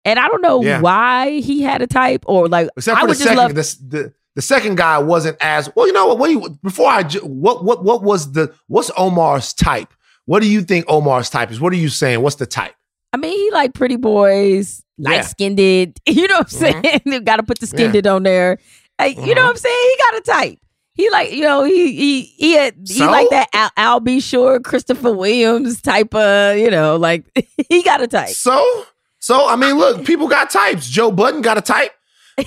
[0.03, 0.81] and I don't know Yeah.
[0.81, 3.55] why he had a type, or like Except I for the would just second, love.
[3.55, 5.87] this, the the second guy wasn't as well.
[5.87, 6.19] You know what?
[6.19, 9.93] What you, before I what what what was the what's Omar's type?
[10.25, 11.59] What do you think Omar's type is?
[11.59, 12.21] What are you saying?
[12.21, 12.73] What's the type?
[13.11, 15.09] I mean, he like pretty boys, Yeah.
[15.11, 15.59] light skinned.
[16.07, 17.01] You know what I'm saying?
[17.05, 18.57] you got to put the skinned on there.
[18.99, 19.45] Like, You know Mhm.
[19.45, 19.89] what I'm saying?
[19.91, 20.59] He got a type.
[20.95, 23.07] He like you know he he he had, he So?
[23.07, 24.19] like that Al, Al B.
[24.19, 27.25] Sure, Christopher Williams type of you know like
[27.69, 28.29] he got a type.
[28.29, 28.85] So
[29.19, 30.87] so I mean, look, people got types.
[30.87, 31.91] Joe Budden got a type.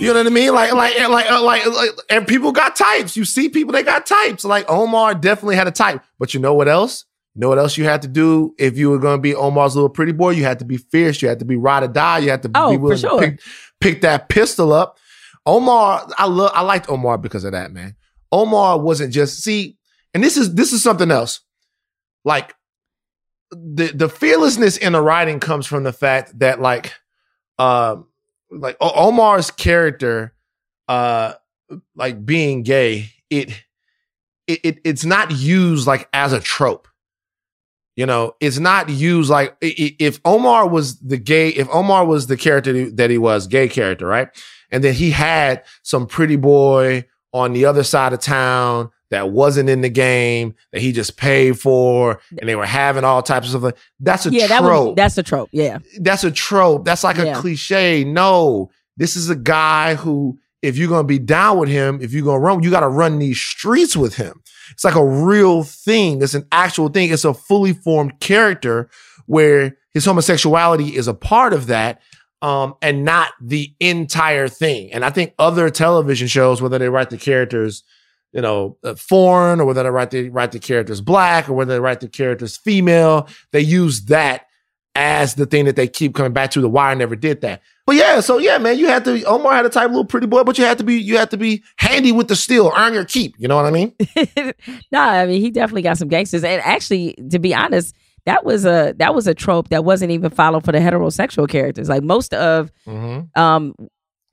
[0.01, 0.53] You know what I mean?
[0.53, 3.17] Like like like uh, like like and people got types.
[3.17, 4.45] You see people they got types.
[4.45, 6.03] Like Omar definitely had a type.
[6.19, 7.05] But you know what else?
[7.35, 9.75] You know what else you had to do if you were going to be Omar's
[9.77, 10.31] little pretty boy?
[10.31, 11.21] You had to be fierce.
[11.23, 12.19] You had to be ride or die.
[12.19, 13.21] You had to Oh, be willing sure.
[13.21, 13.41] to pick,
[13.81, 14.99] pick that pistol up.
[15.45, 17.95] Omar, I love I liked Omar because of that, man.
[18.33, 19.77] Omar wasn't just see,
[20.15, 21.41] and this is this is something else.
[22.25, 22.55] Like
[23.51, 26.93] the the fearlessness in the writing comes from the fact that like
[27.59, 28.07] um
[28.51, 30.35] like O- Omar's character
[30.89, 31.35] uh
[31.97, 33.51] like being gay it
[34.47, 36.89] it, it it's not used like as a trope.
[37.97, 42.37] You know it's not used like if Omar was the gay if Omar was the
[42.37, 44.29] character that he was gay character right?
[44.71, 49.69] And then he had some pretty boy on the other side of town that wasn't
[49.69, 53.61] in the game that he just paid for and they were having all types of
[53.61, 55.49] stuff that's a yeah, that trope was that's a trope.
[55.53, 56.85] Yeah, that's a trope.
[56.85, 58.05] That's like a cliche.
[58.05, 62.25] No, this is a guy who, if you're gonna be down with him, if you're
[62.25, 64.43] gonna run, you gotta run these streets with him.
[64.73, 66.23] It's like a real thing.
[66.23, 67.11] It's an actual thing.
[67.11, 68.91] It's a fully formed character
[69.27, 72.01] where his homosexuality is a part of that.
[72.43, 74.93] Um, and not the entire thing.
[74.93, 77.83] And I think other television shows, whether they write the characters,
[78.37, 81.73] you know, uh, foreign, or whether they write the write the characters black, or whether
[81.75, 84.43] they write the characters female, they use that
[84.95, 86.61] as the thing that they keep coming back to.
[86.61, 87.63] The Wire never did that.
[87.87, 89.23] But yeah, so yeah, man, you had to.
[89.25, 91.37] Omar had a type little pretty boy, but you had to be you had to
[91.37, 93.35] be handy with the steel, earn your keep.
[93.39, 93.95] You know what I mean?
[94.93, 96.45] no, I mean he definitely got some gangsters.
[96.45, 97.95] And actually, to be honest,
[98.27, 101.89] that was a that was a trope that wasn't even followed for the heterosexual characters.
[101.89, 103.41] Like most of Mm-hmm.
[103.41, 103.75] um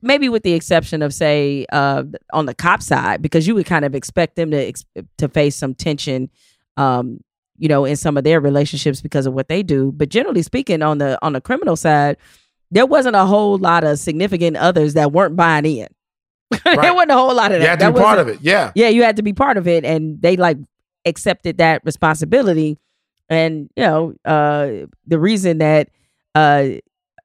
[0.04, 3.84] maybe with the exception of say uh on the cop side because you would kind
[3.84, 4.72] of expect them to
[5.18, 6.30] to face some tension
[6.76, 7.18] um
[7.58, 10.82] you know in some of their relationships because of what they do but generally speaking
[10.82, 12.16] on the on the criminal side
[12.70, 15.88] there wasn't a whole lot of significant others that weren't buying in
[16.64, 18.38] there wasn't a whole lot of that You had to That be part of it.
[18.42, 18.72] Yeah.
[18.74, 20.58] yeah, you had to be part of it, and they like
[21.04, 22.78] accepted that responsibility.
[23.28, 25.88] And you know, uh, the reason that
[26.34, 26.68] uh,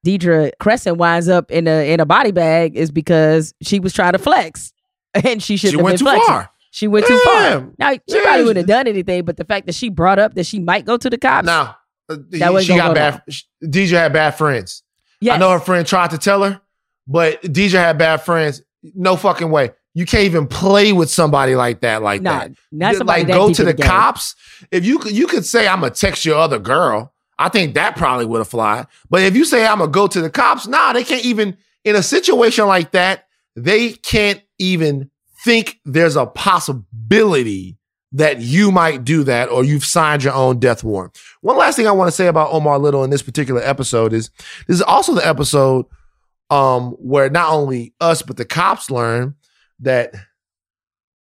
[0.03, 4.13] Deirdre Kresson winds up in a in a body bag is because she was trying
[4.13, 4.71] to flex,
[5.13, 6.25] and she She went have too been flexing.
[6.27, 6.49] far.
[6.71, 7.67] She went too far.
[7.79, 8.21] Now she Yeah.
[8.21, 10.85] probably wouldn't have done anything, but the fact that she brought up that she might
[10.85, 11.45] go to the cops.
[11.47, 11.75] Now,
[12.09, 13.23] uh, That she got go bad.
[13.63, 14.83] DJ had bad friends.
[15.19, 15.35] yes.
[15.35, 16.61] I know her friend tried to tell her,
[17.07, 18.61] but DJ had bad friends.
[18.95, 19.71] No fucking way.
[19.95, 22.51] you can't even play with somebody like that, like No, that.
[22.71, 23.87] not somebody like that go to the the game.
[23.89, 24.35] cops.
[24.71, 27.11] If you could, you could say I'm gonna text your other girl.
[27.39, 28.85] I think that probably would have fly.
[29.09, 31.95] But if you say I'm gonna go to the cops, nah, they can't even in
[31.95, 33.25] a situation like that.
[33.55, 35.09] They can't even
[35.43, 37.77] think there's a possibility
[38.11, 41.17] that you might do that or you've signed your own death warrant.
[41.41, 44.29] One last thing I want to say about Omar Little in this particular episode is
[44.67, 45.85] this is also the episode
[46.49, 49.35] um, where not only us but the cops learn
[49.79, 50.13] that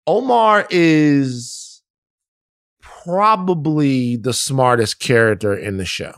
[0.06, 1.64] Omar is
[3.06, 6.14] probably the smartest character in the show.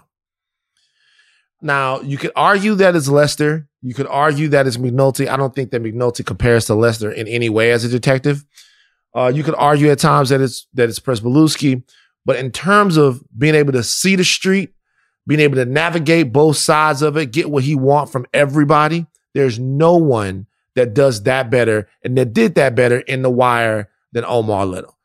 [1.61, 3.67] Now, you could argue that it's Lester.
[3.81, 5.27] You could argue that it's McNulty.
[5.27, 8.45] I don't think that McNulty compares to Lester in any way as a detective.
[9.15, 11.83] Uh, you could argue at times that it's that it's Pryzbylewski,
[12.25, 14.73] but in terms of being able to see the street,
[15.25, 19.57] being able to navigate both sides of it, get what he want from everybody, there's
[19.57, 24.23] no one that does that better and that did that better in the wire than
[24.25, 24.96] Omar Little.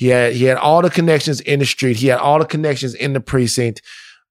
[0.00, 1.98] He had he had all the connections in the street.
[1.98, 3.82] He had all the connections in the precinct.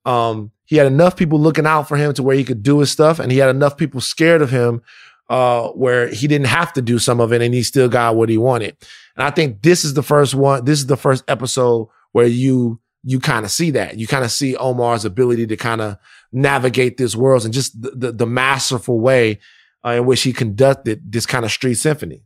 [0.03, 2.91] Um, he had enough people looking out for him to where he could do his
[2.91, 4.81] stuff, and he had enough people scared of him
[5.29, 8.29] uh, where he didn't have to do some of it, and he still got what
[8.29, 8.77] he wanted.
[9.15, 10.65] And I think this is the first one.
[10.65, 13.99] This is the first episode where you you kind of see that.
[13.99, 15.97] You kind of see Omar's ability to kind of
[16.31, 19.37] navigate this world and just the the, the masterful way
[19.85, 22.23] uh, in which he conducted this kind of street symphony.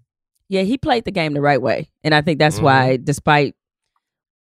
[0.50, 1.90] Yeah, he played the game the right way.
[2.04, 2.64] And I think that's Mhm.
[2.64, 3.56] why, despite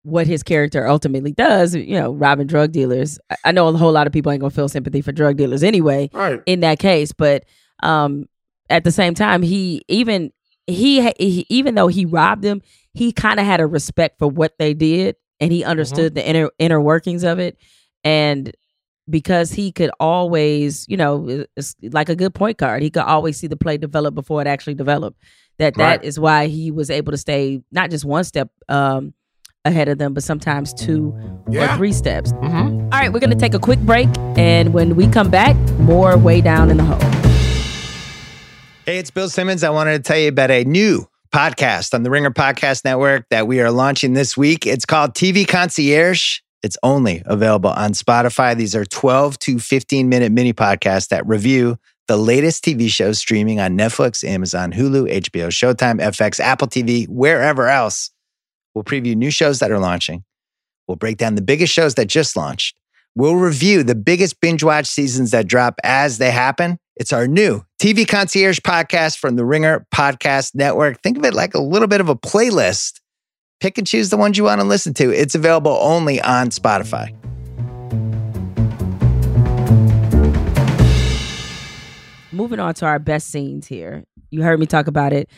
[0.03, 4.05] what his character ultimately does, you know, robbing drug dealers, I- know a whole lot
[4.05, 6.41] of people ain't gonna feel sympathy for drug dealers anyway Right.
[6.45, 7.11] in that case.
[7.13, 7.45] But
[7.81, 8.25] um
[8.69, 10.31] at the same time, he even
[10.67, 12.61] he, he even though he robbed them,
[12.93, 16.49] he kind of had a respect for what they did and he understood the inner
[16.59, 17.57] inner workings of it.
[18.03, 18.51] And
[19.09, 22.81] because he could always, you know, it's like a good point guard.
[22.81, 25.17] He could always see the play develop before it actually developed.
[25.59, 26.03] That that Right.
[26.03, 29.13] is why he was able to stay not just one step um,
[29.65, 31.13] ahead of them, but sometimes two
[31.49, 31.73] Yeah.
[31.73, 32.31] or three steps.
[32.33, 32.79] Mm-hmm.
[32.85, 36.41] All right, we're gonna take a quick break, and when we come back, more way
[36.41, 36.99] down in the hole.
[38.85, 39.63] Hey, it's Bill Simmons.
[39.63, 43.47] I wanted to tell you about a new podcast on the Ringer Podcast Network that
[43.47, 44.67] we are launching this week.
[44.67, 46.39] It's called TV Concierge.
[46.63, 48.55] It's only available on Spotify.
[48.57, 51.77] These are 12 to 15 minute mini podcasts that review
[52.07, 57.69] the latest TV shows streaming on Netflix, Amazon, Hulu, HBO, Showtime, FX, Apple TV, wherever
[57.69, 58.11] else.
[58.73, 60.23] We'll preview new shows that are launching.
[60.87, 62.75] We'll break down the biggest shows that just launched.
[63.15, 66.77] We'll review the biggest binge watch seasons that drop as they happen.
[66.95, 71.01] It's our new TV Concierge podcast from the Ringer Podcast Network.
[71.01, 72.99] Think of it like a little bit of a playlist.
[73.59, 75.11] Pick and choose the ones you want to listen to.
[75.11, 77.15] It's available only on Spotify.
[82.33, 84.03] Moving on to our best scenes here.
[84.31, 85.29] You heard me talk about it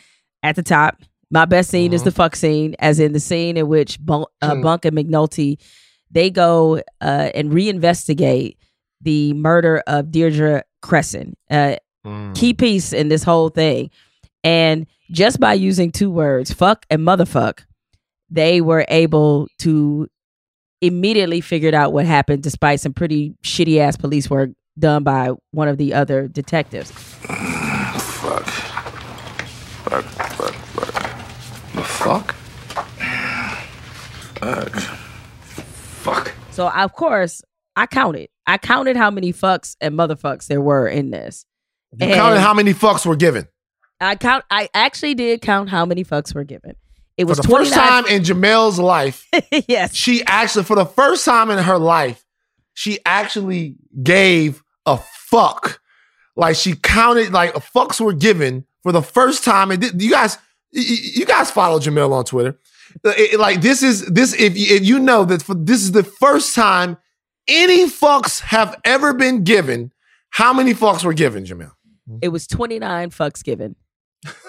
[0.44, 0.98] at the top.
[1.30, 2.06] My best scene is Mhm.
[2.06, 4.62] the fuck scene, as in the scene in which Bunk, uh, Hmm.
[4.62, 5.58] Bunk and McNulty
[6.12, 8.56] they go uh, and reinvestigate
[9.02, 11.34] the murder of Deirdre Kresson.
[11.50, 11.76] Uh,
[12.06, 12.34] Mm.
[12.36, 13.90] key piece in this whole thing.
[14.44, 17.66] And just by using two words, fuck and motherfuck,
[18.30, 20.08] they were able to
[20.82, 25.68] immediately figure out what happened despite some pretty shitty ass police work done by one
[25.68, 26.92] of the other detectives.
[26.92, 28.46] Fuck.
[29.86, 31.74] Fuck, fuck, fuck.
[31.74, 32.36] The fuck?
[34.40, 34.76] Fuck.
[36.04, 36.34] Fuck.
[36.52, 37.42] So of course,
[37.76, 38.30] I counted.
[38.48, 41.46] I counted how many fucks and motherfucks there were in this.
[42.00, 43.48] You counted how many fucks were given.
[44.02, 46.76] I count I actually did count how many fucks were given.
[47.18, 49.26] It was For the first time in Jemele's life,
[49.68, 49.96] yes.
[49.96, 52.26] she actually, for the first time in her life,
[52.74, 55.82] she actually gave a fuck.
[56.36, 59.72] Like she counted, like fucks were given for the first time.
[59.72, 60.38] And you guys,
[60.72, 62.60] you guys follow Jemele on Twitter.
[63.06, 65.82] Uh, it- it- like this is this if you, if you know that for, this
[65.82, 66.98] is the first time
[67.48, 69.92] any fucks have ever been given.
[70.32, 71.72] How many fucks were given, Jemele?
[72.22, 73.76] It was 29 fucks given.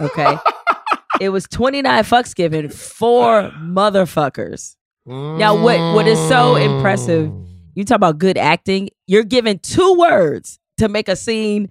[0.00, 0.36] Okay.
[1.20, 4.74] it was 29 fucks given for motherfuckers.
[5.06, 7.30] Now, what- what is so impressive-
[7.76, 8.88] You talk about good acting.
[9.06, 11.70] You're given two words to make a scene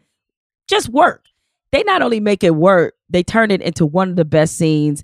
[0.69, 1.25] just work.
[1.71, 5.03] They not only make it work, they turn it into one of the best scenes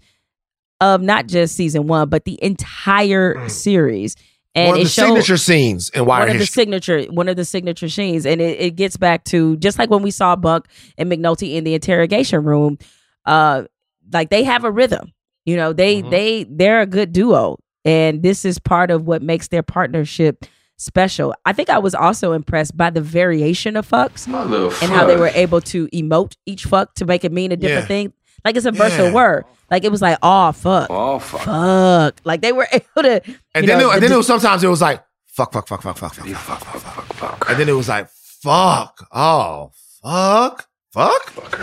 [0.80, 4.16] of not just season one, but the entire series.
[4.54, 7.36] And One of the shows signature scenes and Wire one of the signature one of
[7.38, 10.66] the signature scenes and it, it gets back to just like when we saw Bunk
[10.98, 12.78] and mcnulty in the interrogation room
[13.26, 13.64] uh
[14.12, 15.14] like they have a rhythm
[15.46, 16.10] you know they Mhm.
[16.12, 20.44] they they're a good duo and this is part of what makes their partnership
[20.82, 24.26] special i think i was also impressed by the variation of fucks
[24.82, 27.84] and how they were able to emote each fuck to make it mean a different
[27.84, 27.88] Yeah.
[27.88, 28.14] thing
[28.44, 29.14] Like it's a versatile Yeah.
[29.14, 29.46] word.
[29.70, 31.42] Like it was like, oh fuck, Oh, fuck.
[31.46, 32.14] fuck.
[32.26, 33.22] Like they were able to.
[33.54, 35.68] And then, know, it, and the- then it was sometimes it was like fuck, fuck,
[35.68, 37.50] fuck, fuck, fuck, fuck, fuck, fuck, fuck, fuck, fuck.
[37.50, 38.10] And then it was like
[38.42, 39.70] fuck, oh
[40.02, 41.54] fuck, fuck, fuck,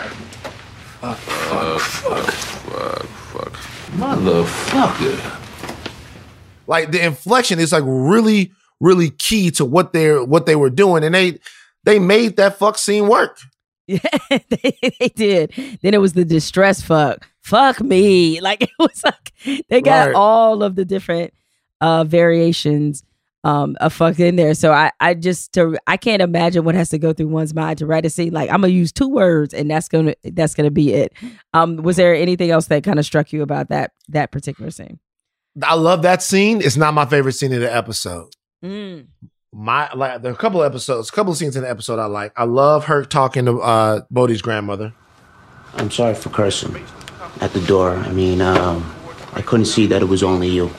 [1.00, 3.52] fuck, fuck, fuck, fuck, fuck.
[3.98, 5.18] Motherfucker.
[6.68, 11.04] Like the inflection is like really, really key to what they're what they were doing,
[11.04, 11.38] and they
[11.84, 13.38] they made that fuck scene work.
[13.90, 14.00] Yeah,
[14.50, 15.52] they, they did.
[15.80, 17.26] Then it was the distress fuck.
[17.40, 18.38] Fuck me.
[18.42, 19.32] Like it was like
[19.70, 20.14] they got Right.
[20.14, 21.32] all of the different
[21.80, 23.02] uh variations
[23.44, 24.52] um of fuck in there.
[24.52, 27.78] So I I just to I can't imagine what has to go through one's mind
[27.78, 28.32] to write a scene.
[28.34, 31.14] Like I'm gonna use two words and that's gonna that's gonna be it.
[31.54, 34.98] Um was there anything else that kind of struck you about that that particular scene?
[35.62, 36.60] I love that scene.
[36.60, 38.34] It's not my favorite scene in the episode.
[38.64, 39.06] Mm.
[39.52, 41.98] My like there are a couple of episodes, a couple of scenes in the episode
[41.98, 42.32] I like.
[42.36, 44.92] I love her talking to uh Bodie's grandmother.
[45.74, 46.84] I'm sorry for cursing
[47.40, 47.92] at the door.
[47.94, 48.94] I mean, um,
[49.34, 50.70] I couldn't see that it was only you.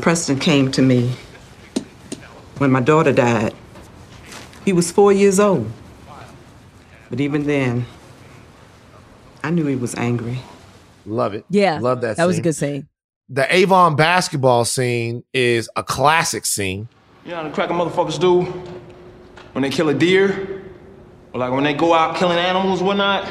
[0.00, 1.12] Preston came to me
[2.58, 3.54] when my daughter died.
[4.64, 5.70] He was four years old.
[7.10, 7.86] But even then,
[9.42, 10.40] I knew he was angry.
[11.06, 11.44] Love it.
[11.48, 11.78] Yeah.
[11.80, 12.88] Love that That was a good scene.
[13.30, 16.88] The Avon basketball scene is a classic scene.
[17.28, 18.40] You know how the cracker motherfuckers do
[19.52, 20.62] when they kill a deer?
[21.34, 23.26] Or like when they go out killing animals, whatnot?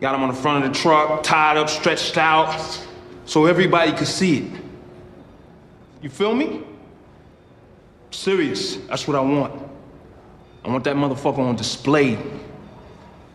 [0.00, 2.84] Got them on the front of the truck, tied up, stretched out,
[3.24, 4.60] so everybody could see it.
[6.02, 6.64] You feel me?
[8.10, 8.74] Serious.
[8.88, 9.62] That's what I want.
[10.64, 12.18] I want that motherfucker on display.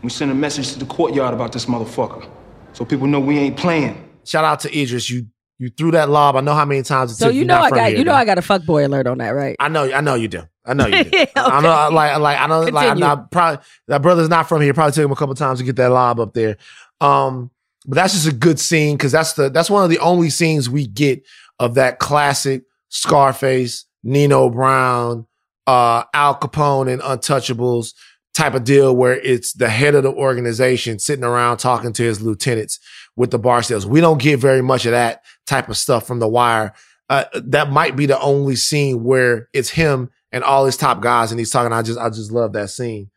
[0.03, 2.29] We send a message to the courtyard about this motherfucker,
[2.73, 4.09] so people know we ain't playing.
[4.25, 5.09] Shout out to Idris.
[5.09, 5.27] You
[5.59, 6.35] you threw that lob.
[6.35, 7.89] I know how many times it So took you you know not I from got
[7.89, 8.17] here, you know though.
[8.17, 9.55] I got a fuck boy alert on that, right?
[9.59, 10.43] I know, I know you do.
[10.65, 11.09] I know you do.
[11.19, 11.31] Okay.
[11.35, 12.99] I know, like, like, I know, like, I'm Continue.
[12.99, 14.73] not probably that brother's not from here.
[14.73, 16.57] Probably took him a couple times to get that lob up there.
[17.01, 17.51] Um,
[17.85, 20.69] but that's just a good scene because that's the that's one of the only scenes
[20.69, 21.23] we get
[21.59, 25.25] of that classic Scarface, Nino Brown,
[25.65, 27.93] uh, Al Capone, and Untouchables
[28.33, 32.21] type of deal where it's the head of the organization sitting around talking to his
[32.21, 32.79] lieutenants
[33.15, 33.85] with the bar sales.
[33.87, 36.73] We don't get very much of that type of stuff from The Wire.
[37.09, 41.31] Uh, that might be the only scene where it's him and all his top guys
[41.31, 41.71] and he's talking.
[41.71, 43.09] I just, I just love that scene.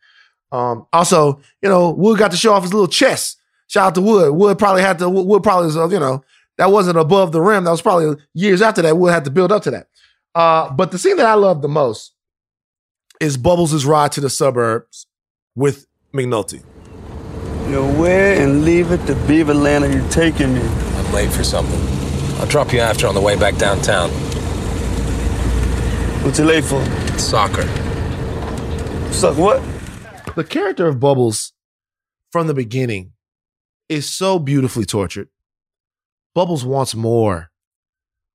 [0.51, 3.37] Um, also, you know, Wood got to show off his little chest.
[3.67, 4.33] Shout out to Wood.
[4.33, 6.23] Wood probably had to, Wood probably was, uh, you know,
[6.57, 7.63] that wasn't above the rim.
[7.63, 8.97] That was probably years after that.
[8.97, 9.87] Wood had to build up to that.
[10.33, 12.13] Uh, but the scene that I love the most
[13.19, 15.05] is Bubbles' ride to the suburbs
[15.55, 16.63] with McNulty.
[17.67, 20.61] Nowhere and leave it to Beaverland are you taking me?
[20.61, 21.90] I'm late for something.
[22.39, 24.09] I'll drop you after on the way back downtown.
[26.23, 26.83] What's you late for?
[27.17, 27.67] Soccer.
[29.11, 29.61] Suck what?
[30.35, 31.53] The character of Bubbles
[32.31, 33.13] from the beginning
[33.89, 35.27] is so beautifully tortured.
[36.33, 37.51] Bubbles wants more.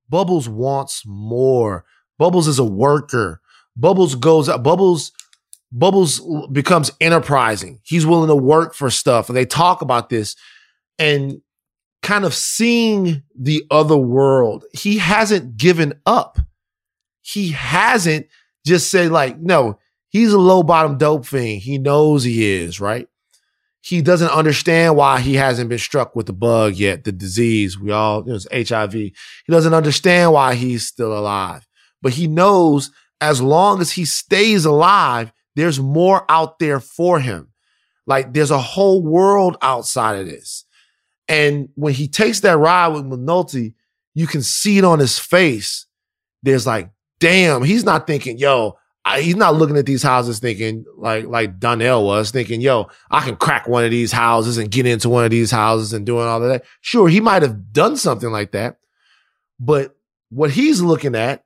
[0.09, 1.85] Bubbles wants more.
[2.19, 3.41] Bubbles is a worker.
[3.77, 4.63] Bubbles goes out.
[4.63, 5.13] Bubbles,
[5.73, 6.21] Bubbles
[6.53, 7.81] becomes enterprising.
[7.83, 9.29] He's willing to work for stuff.
[9.29, 10.37] And they talk about this
[10.99, 11.41] and
[12.03, 14.65] kind of seeing the other world.
[14.73, 16.39] He hasn't given up.
[17.23, 18.27] He hasn't
[18.65, 19.79] just said, like, no,
[20.09, 21.63] he's a low bottom dope fiend.
[21.63, 23.09] He knows he is, right?
[23.81, 27.79] He doesn't understand why he hasn't been struck with the bug yet, the disease.
[27.79, 28.93] We all, know, it's HIV.
[28.93, 29.15] He
[29.49, 31.67] doesn't understand why he's still alive,
[32.03, 32.91] but he knows
[33.21, 37.53] as long as he stays alive, there's more out there for him.
[38.07, 40.65] Like there's a whole world outside of this.
[41.29, 43.75] And when he takes that ride with McNulty,
[44.15, 45.87] you can see it on his face.
[46.43, 50.85] There's like, damn, he's not thinking, yo, I, he's not looking at these houses thinking
[50.97, 54.85] like like Donnell was thinking, yo, I can crack one of these houses and get
[54.85, 56.65] into one of these houses and doing all of that.
[56.81, 58.79] Sure, he might have done something like that,
[59.61, 59.97] but
[60.31, 61.45] what he's looking at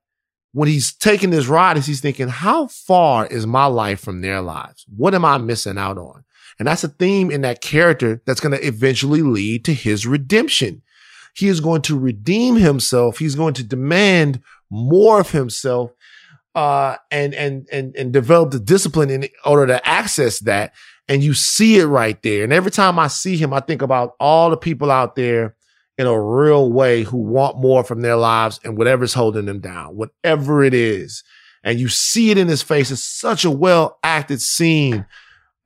[0.52, 4.40] when he's taking this ride is he's thinking, how far is my life from their
[4.40, 4.84] lives?
[4.96, 6.24] What am I missing out on?
[6.60, 10.82] And that's a theme in that character that's going to eventually lead to his redemption.
[11.34, 13.18] He is going to redeem himself.
[13.18, 15.92] He's going to demand more of himself
[16.54, 20.74] uh, and and and and develop the discipline in order to access that.
[21.08, 22.44] And you see it right there.
[22.44, 25.56] And every time I see him, I think about all the people out there
[25.96, 29.96] in a real way who want more from their lives and whatever's holding them down,
[29.96, 31.24] whatever it is.
[31.64, 32.90] And you see it in his face.
[32.90, 35.06] It's such a well acted scene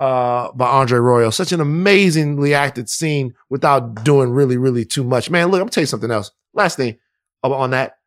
[0.00, 1.32] uh, by Andre Royo.
[1.32, 5.30] Such an amazingly acted scene without doing really, really too much.
[5.30, 6.30] Man, look, I'm gonna tell you something else.
[6.52, 6.98] Last thing
[7.42, 7.98] on that.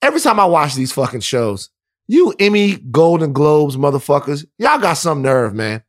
[0.00, 1.70] Every time I watch these fucking shows,
[2.08, 5.82] you Emmy Golden Globes motherfuckers, y'all got some nerve, man.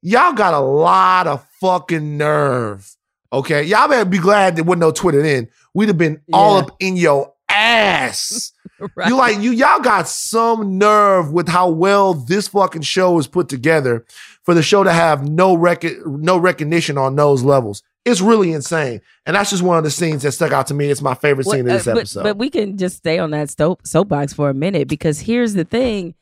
[0.00, 2.96] Y'all got a lot of fucking nerve
[3.32, 5.48] Okay, y'all better be glad there wasn't no Twitter then.
[5.74, 8.52] We'd have been all up in your ass.
[8.94, 9.08] Right.
[9.08, 13.48] You like you y'all got some nerve with how well this fucking show is put
[13.48, 14.06] together
[14.48, 17.82] for the show to have no rec- no recognition on those levels.
[18.06, 20.88] It's really insane, and that's just one of the scenes that stuck out to me.
[20.88, 22.22] It's my favorite Well, scene of uh, this but, episode.
[22.22, 25.64] But we can just stay on that soap soapbox for a minute because here's the
[25.64, 26.14] thing: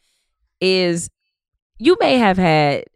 [0.61, 1.09] is
[1.79, 2.87] you may have had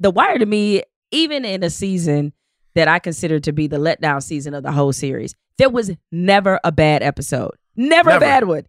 [0.00, 0.82] the wire to me,
[1.12, 2.32] even in a season
[2.74, 5.36] that I consider to be the letdown season of the whole series.
[5.56, 8.66] There was never a bad episode, never, a bad one.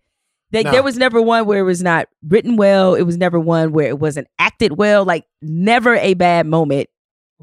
[0.52, 0.72] Like No.
[0.72, 2.96] there was never one where it was not written well.
[2.96, 5.06] It was never one where it wasn't acted well.
[5.06, 6.90] Like never a bad moment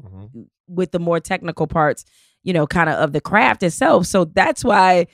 [0.01, 0.41] Mm-hmm.
[0.67, 2.05] with the more technical parts,
[2.43, 4.05] you know, kind of of the craft itself.
[4.05, 5.07] So that's why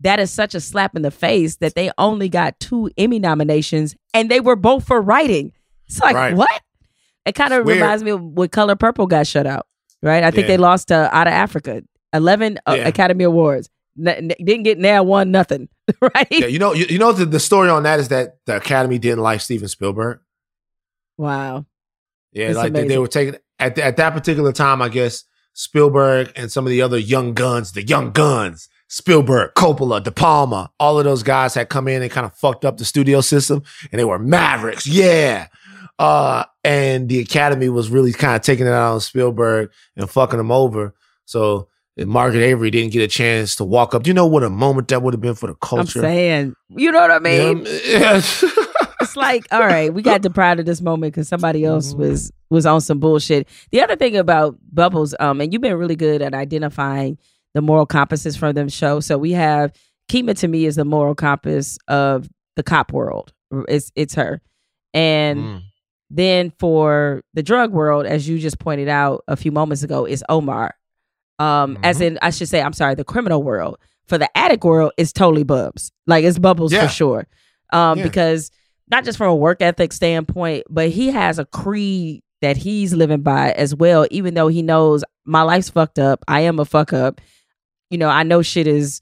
[0.00, 3.94] that is such a slap in the face that they only got two Emmy nominations
[4.12, 5.52] and they were both for writing.
[5.86, 6.34] It's like, Right.
[6.34, 6.60] what?
[7.24, 9.66] It kind of reminds me of when Color Purple got shut out,
[10.02, 10.24] right?
[10.24, 10.56] I think Yeah.
[10.56, 11.82] they lost to Out of Africa,
[12.12, 12.88] 11 uh, Yeah.
[12.88, 13.68] Academy Awards.
[14.04, 15.68] N- didn't get now one nothing,
[16.00, 16.26] right?
[16.30, 18.98] yeah, you know, you, you know the, the story on that is that the Academy
[18.98, 20.20] didn't like Steven Spielberg.
[21.16, 21.66] Wow.
[22.32, 24.82] Yeah, It's like they, they were taking at th- at that particular time.
[24.82, 25.24] I guess
[25.54, 30.70] Spielberg and some of the other young guns, the young guns, Spielberg, Coppola, De Palma,
[30.78, 33.62] all of those guys had come in and kind of fucked up the studio system,
[33.90, 34.86] and they were mavericks.
[34.86, 35.46] Yeah.
[35.98, 40.38] Uh, and the Academy was really kind of taking it out on Spielberg and fucking
[40.38, 40.94] him over.
[41.24, 44.02] So and Margaret Avery didn't get a chance to walk up.
[44.02, 46.00] Do you know what a moment that would have been for the culture.
[46.00, 47.64] I'm saying, you know what I mean?
[47.86, 48.16] Yeah.
[49.00, 52.00] it's like, all right, we got deprived of this moment because somebody else Mm-hmm.
[52.02, 53.48] was was on some bullshit.
[53.72, 57.18] The other thing about Bubbles, um, and you've been really good at identifying
[57.54, 59.00] the moral compasses for them show.
[59.00, 59.72] So we have
[60.10, 63.32] Kima to me is the moral compass of the cop world.
[63.68, 64.40] It's it's her.
[64.94, 65.62] And Mm.
[66.10, 70.22] then for the drug world, as you just pointed out a few moments ago, is
[70.28, 70.74] Omar.
[71.38, 72.04] Um, as Mm-hmm.
[72.04, 73.78] in I should say, I'm sorry, the criminal world.
[74.06, 75.90] For the addict world, it's totally Bubs.
[76.06, 76.86] Like it's Bubbles Yeah.
[76.86, 77.26] for sure.
[77.72, 78.04] Um, Yeah.
[78.04, 78.50] because
[78.90, 83.22] not just from a work ethic standpoint, but he has a creed that he's living
[83.22, 86.22] by as well, even though he knows my life's fucked up.
[86.28, 87.20] I am a fuck up.
[87.90, 89.00] You know, I know shit is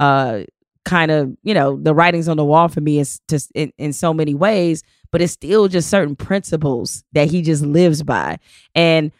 [0.00, 0.40] uh
[0.84, 3.92] kind of, you know, the writings on the wall for me is just in, in
[3.92, 8.38] so many ways, but it's still just certain principles that he just lives by.
[8.74, 9.10] And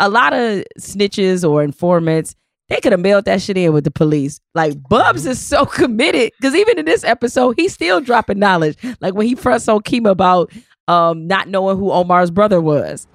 [0.00, 2.34] a lot of snitches or informants,
[2.68, 4.40] they could have mailed that shit in with the police.
[4.54, 8.76] Like Bubs is so committed because even in this episode, he's still dropping knowledge.
[9.00, 10.50] Like when he first told Kima about
[10.88, 13.06] um, not knowing who Omar's brother was.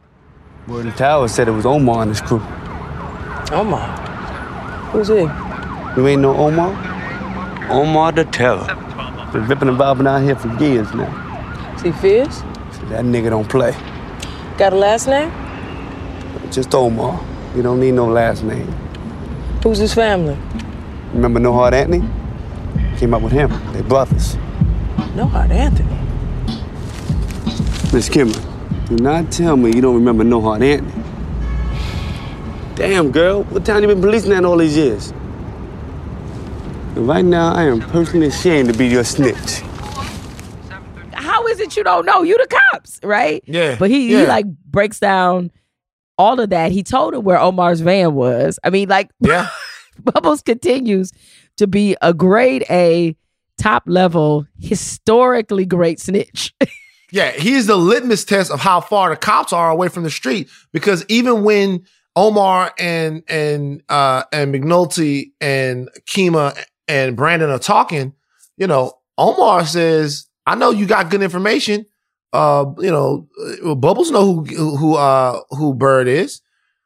[0.67, 2.41] Well, the tower said it was Omar and his crew.
[3.51, 3.97] Omar.
[4.91, 5.21] Who's he?
[5.99, 6.71] You ain't no Omar?
[7.71, 8.65] Omar the Terror.
[9.31, 11.73] Been ripping and bobbing out here for years now.
[11.75, 12.39] Is he fierce?
[12.89, 13.71] That nigga don't play.
[14.57, 15.31] Got a last name?
[16.51, 17.19] Just Omar.
[17.55, 18.67] You don't need no last name.
[19.63, 20.38] Who's his family?
[21.13, 22.07] Remember No Hard Anthony?
[22.97, 23.49] Came up with him.
[23.73, 24.36] They brothers.
[25.15, 25.89] No Hard Anthony.
[27.93, 28.43] Miss Kimberly,
[28.88, 31.03] do not tell me you don't remember No Hard Anthony.
[32.75, 35.11] Damn, girl, what time you been policing that all these years?
[36.95, 39.61] And right now, I am personally ashamed to be your snitch.
[41.13, 42.23] How is it you don't know?
[42.23, 43.41] You the cops, right?
[43.45, 45.51] Yeah, But he, he like breaks down
[46.18, 46.72] all of that.
[46.72, 48.59] He told him where Omar's van was.
[48.63, 49.49] I mean, like Yeah.
[50.03, 51.11] Bubbles continues
[51.57, 53.16] to be a grade A,
[53.57, 56.53] top level, historically great snitch.
[57.11, 60.49] Yeah, he's the litmus test of how far the cops are away from the street.
[60.74, 61.86] Because even when
[62.16, 66.57] Omar and and uh and McNulty and Kima
[66.89, 68.13] and Brandon are talking,
[68.57, 71.86] you know, Omar says, "I know you got good information.
[72.36, 73.27] Uh, you know,
[73.75, 76.41] Bubbles know who who uh who Bird is.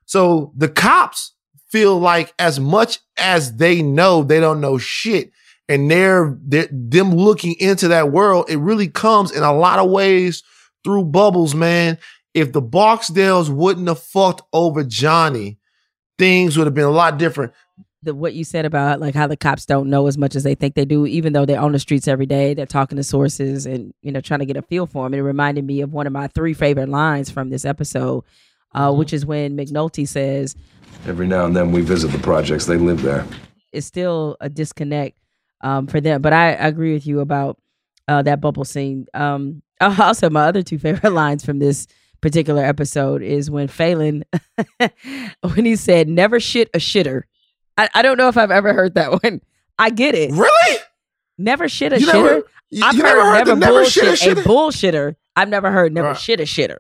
[0.06, 1.34] So the cops
[1.70, 5.32] feel like as much as they know, they don't know shit.
[5.68, 8.50] And they're, they're them looking into that world.
[8.50, 10.42] It really comes in a lot of ways
[10.84, 12.00] through Bubbles, man.
[12.34, 15.60] If the Barksdales wouldn't have fucked over Johnny,
[16.18, 17.54] things would have been a lot different.
[18.02, 20.56] The what you said about like how the cops don't know as much as they
[20.56, 23.66] think they do, even though they're on the streets every day, they're talking to sources
[23.66, 25.14] and you know trying to get a feel for them.
[25.14, 28.24] It reminded me of one of my three favorite lines from this episode,
[28.74, 30.56] uh, which is when McNulty says,
[31.08, 32.66] Every now and then we visit the projects.
[32.66, 33.26] They live there.
[33.72, 35.18] "It's still a disconnect
[35.62, 37.58] um, for them." But I, I agree with you about
[38.08, 39.08] uh, that bubble scene.
[39.14, 41.88] Um, also, my other two favorite lines from this
[42.22, 44.26] particular episode is when Phelan,
[45.42, 47.24] when he said, "Never shit a shitter."
[47.80, 49.42] I, I don't know if I've ever heard that one.
[49.78, 50.32] I get it.
[50.32, 50.78] Really?
[51.38, 52.14] Never shit a You shitter.
[52.14, 55.16] never- you- I've you heard, never heard never, never shit a bullshit a bullshitter.
[55.36, 56.18] I've never heard never Right.
[56.20, 56.78] shit a shitter.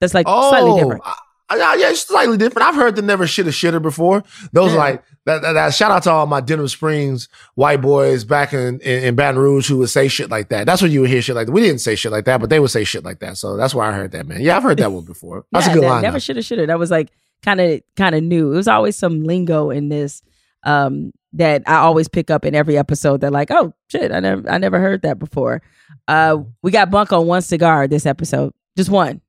[0.00, 1.02] That's like slightly Oh, different.
[1.04, 1.14] I,
[1.52, 2.68] Uh, Yeah, it's slightly different.
[2.68, 4.22] I've heard the never shit a shitter before.
[4.52, 4.78] Those Yeah.
[4.78, 8.80] like that, that, that- Shout out to all my Denham Springs white boys back in,
[8.80, 10.66] in in Baton Rouge who would say shit like that.
[10.66, 11.52] That's when you would hear shit like that.
[11.52, 13.36] We didn't say shit like that, but they would say shit like that.
[13.38, 14.40] So that's why I heard that, man.
[14.40, 15.44] Yeah, I've heard that one before.
[15.52, 16.02] That's Yeah, a good that line.
[16.02, 16.18] Never though.
[16.20, 16.66] shoulda shoulda.
[16.66, 17.08] That was like
[17.42, 18.52] kind of kind of new.
[18.52, 20.22] It was always some lingo in this
[20.64, 23.20] um that I always pick up in every episode.
[23.20, 25.62] That like, oh shit, I never I never heard that before.
[26.08, 29.20] Uh, we got Bunk on one cigar this episode, just one.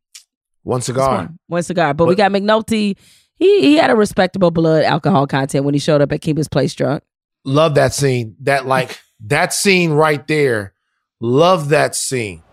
[0.63, 1.15] One cigar.
[1.15, 1.93] one, one cigar.
[1.93, 2.97] But we got McNulty.
[3.35, 6.75] He he had a respectable blood alcohol content when he showed up at Kima's place
[6.75, 7.03] drunk.
[7.45, 8.35] Love that scene.
[8.41, 10.73] That like that scene right there.
[11.19, 12.43] Love that scene.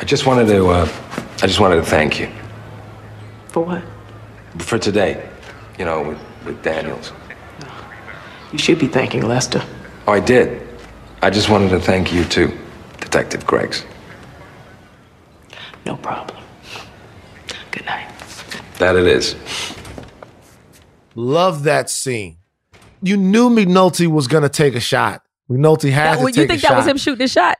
[0.00, 0.88] I just wanted to, uh,
[1.42, 2.28] I just wanted to thank you
[3.48, 3.82] For what?
[4.58, 5.28] for today.
[5.78, 7.12] You know, with, with Daniels.
[8.52, 9.62] You should be thanking Lester.
[10.06, 10.66] Oh, I did.
[11.22, 12.56] I just wanted to thank you too,
[13.00, 13.84] Detective Greggs.
[15.84, 16.38] No problem.
[17.72, 18.08] Good night.
[18.78, 19.34] That it is.
[21.14, 22.36] Love that scene.
[23.02, 25.22] You knew McNulty was gonna take a shot.
[25.50, 26.76] McNulty had That- to well, take you think a that shot.
[26.78, 27.58] was him shooting the shot?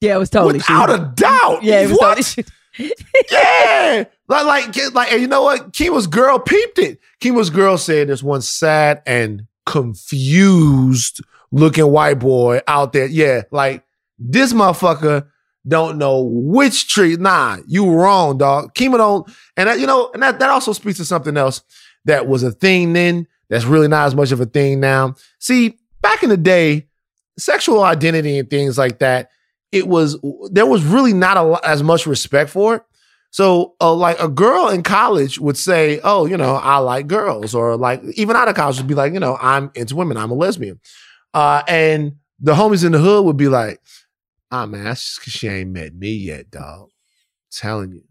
[0.00, 1.04] Yeah, it was totally Without shooting.
[1.04, 1.62] a doubt.
[1.62, 2.16] Yeah, it was What?
[2.16, 2.46] totally
[3.32, 4.04] yeah.
[4.28, 5.72] Like, like, like, and you know what?
[5.72, 7.00] Kima's girl peeped it.
[7.20, 13.06] Kima's girl said there's one sad and confused looking white boy out there.
[13.06, 13.84] Yeah, like
[14.18, 15.26] this motherfucker
[15.66, 17.16] don't know which tree.
[17.16, 18.74] Nah, you wrong, dog.
[18.74, 21.62] Kima don't, and that, you know, and that, that also speaks to something else
[22.06, 25.14] that was a thing then that's really not as much of a thing now.
[25.38, 26.86] See, back in the day,
[27.38, 29.30] sexual identity and things like that,
[29.72, 30.18] it was
[30.50, 32.82] there was really not a, as much respect for it.
[33.30, 37.54] So, uh, like a girl in college would say, "Oh, you know, I like girls,"
[37.54, 40.16] or like even out of college would be like, "You know, I'm into women.
[40.16, 40.80] I'm a lesbian,"
[41.32, 43.80] uh, and the homies in the hood would be like,
[44.50, 46.88] "Ah, man, that's just because she ain't met me yet, dog.
[47.52, 48.02] telling you,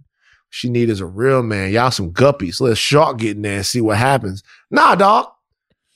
[0.49, 1.71] she need is a real man.
[1.71, 2.59] Y'all some guppies.
[2.59, 4.41] Let shark get in there and see what happens."
[4.71, 5.27] Nah, dog.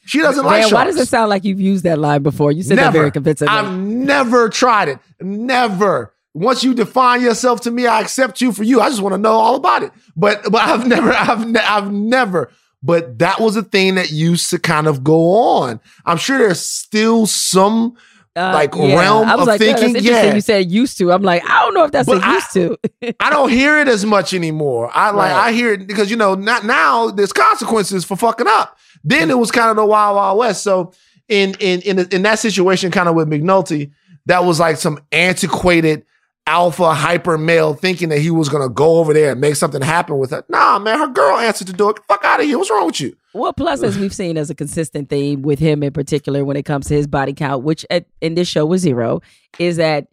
[0.06, 0.74] She doesn't like sharks.
[0.74, 2.52] why does it sound like you've used that line before?
[2.52, 3.54] You said that very convincingly.
[3.54, 5.00] I've never tried it.
[5.22, 6.13] Never.
[6.34, 8.82] Once you define yourself to me, I accept you for you.
[8.82, 9.92] I just want to know all about it.
[10.16, 12.52] But but I've never, I've ne- I've never.
[12.82, 15.80] But that was a thing that used to kind of go on.
[16.06, 17.96] I'm sure there's still some
[18.36, 19.00] Uh, like yeah.
[19.00, 19.96] realm I was of like, thinking.
[20.04, 21.12] Yeah, You said used to.
[21.12, 22.78] I'm like, I don't know if that's But I- used to.
[23.20, 24.90] I don't hear it as much anymore.
[24.94, 25.48] I like Right.
[25.50, 28.78] I hear it because you know not now there's consequences for fucking up.
[29.04, 30.64] Then it was kind of the wild wild west.
[30.64, 30.94] So
[31.30, 33.92] in in in in that situation, kind of with McNulty,
[34.26, 36.06] that was like some antiquated
[36.46, 40.18] alpha hyper male thinking that he was gonna go over there and make something happen
[40.18, 40.44] with her.
[40.50, 41.94] Nah, man, her girl answered the door.
[41.94, 42.58] Get the fuck out of here.
[42.58, 43.16] What's wrong with you?
[43.34, 46.64] Well, plus, as we've seen as a consistent theme with him in particular when it
[46.64, 49.22] comes to his body count, which at, in this show was zero,
[49.58, 50.08] is that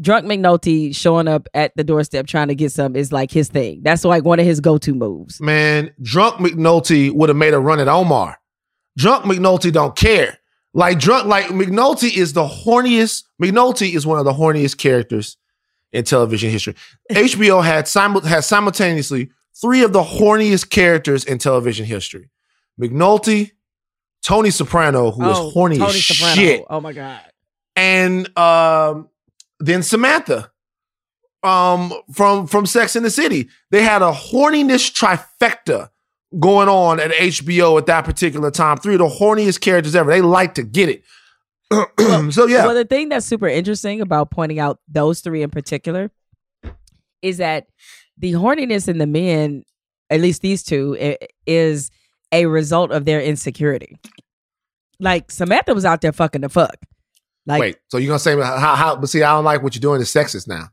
[0.00, 3.80] drunk McNulty showing up at the doorstep trying to get some is like his thing.
[3.82, 5.40] That's like one of his go to moves.
[5.40, 8.38] Man, drunk McNulty would have made a run at Omar.
[8.96, 10.38] Drunk McNulty don't care.
[10.72, 13.24] Like drunk, like McNulty is the horniest.
[13.42, 15.36] McNulty is one of the horniest characters
[15.92, 16.74] in television history.
[17.10, 17.88] HBO had
[18.28, 19.30] had simultaneously
[19.60, 22.30] three of the horniest characters in television history:
[22.80, 23.52] McNulty,
[24.22, 26.34] Tony Soprano, who was Oh, horny Tony as Soprano.
[26.34, 27.20] shit, Oh my God.
[27.76, 29.08] and um,
[29.58, 30.50] then Samantha
[31.42, 33.48] um, from from Sex in the City.
[33.70, 35.88] They had a horniness trifecta
[36.38, 38.76] going on at HBO at that particular time.
[38.76, 40.10] Three of the horniest characters ever.
[40.10, 41.02] They like to get it.
[42.30, 46.10] so yeah, Well, the thing that's super interesting about pointing out those three in particular
[47.22, 47.66] is that
[48.18, 49.64] the horniness in the men,
[50.10, 51.16] at least these two,
[51.46, 51.90] is
[52.32, 53.98] a result of their insecurity.
[54.98, 56.76] Like Samantha was out there fucking the fuck.
[57.46, 57.76] Like wait.
[57.88, 58.96] So you're gonna say how how?
[58.96, 60.00] But see, I don't like what you're doing.
[60.00, 60.68] Is sexist now.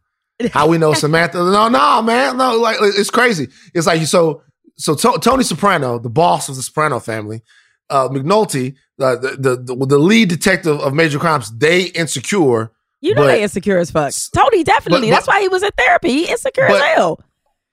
[0.52, 1.38] How we know Samantha?
[1.38, 2.60] No, no, man, no.
[2.60, 3.48] Like it's crazy.
[3.74, 4.42] It's like so.
[4.80, 7.42] So To- Tony Soprano, the boss of the Soprano family,
[7.90, 12.72] uh, McNulty, uh, the, the the lead detective of major crimes, they insecure.
[13.02, 14.14] you know but- they insecure as fuck.
[14.34, 15.10] Tony definitely.
[15.10, 16.10] but- that's why he was in therapy.
[16.10, 17.20] He insecure but- as hell.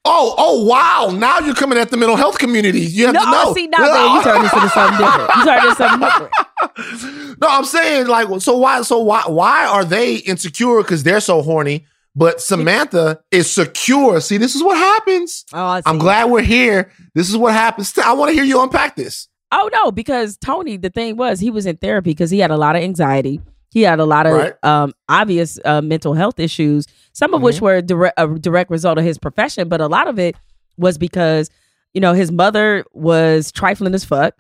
[0.07, 1.17] Oh, oh, wow!
[1.17, 2.81] Now you're coming at the mental health community.
[2.81, 3.43] You have No, to know.
[3.47, 5.31] oh, see now man, you turned this into something different.
[5.35, 7.41] You turned into something different.
[7.41, 8.83] no, I'm saying like, so why?
[8.83, 9.23] So why?
[9.29, 10.83] Why are they insecure?
[10.83, 11.87] Because they're so horny.
[12.15, 14.21] But Samantha is secure.
[14.21, 15.47] See, this is what happens.
[15.55, 16.93] Oh, I I'm glad we're here.
[17.15, 17.97] This is what happens.
[17.97, 19.29] I want to hear you unpack this.
[19.57, 22.57] Oh no, because Tony, the thing was, he was in therapy because he had a
[22.57, 23.41] lot of anxiety.
[23.71, 24.55] He had a lot of Right.
[24.65, 29.05] um, obvious uh, mental health issues, some of which were direct, a direct result of
[29.05, 30.37] his profession, but a lot of it
[30.77, 31.51] was because
[31.93, 34.35] you know his mother was trifling as fuck.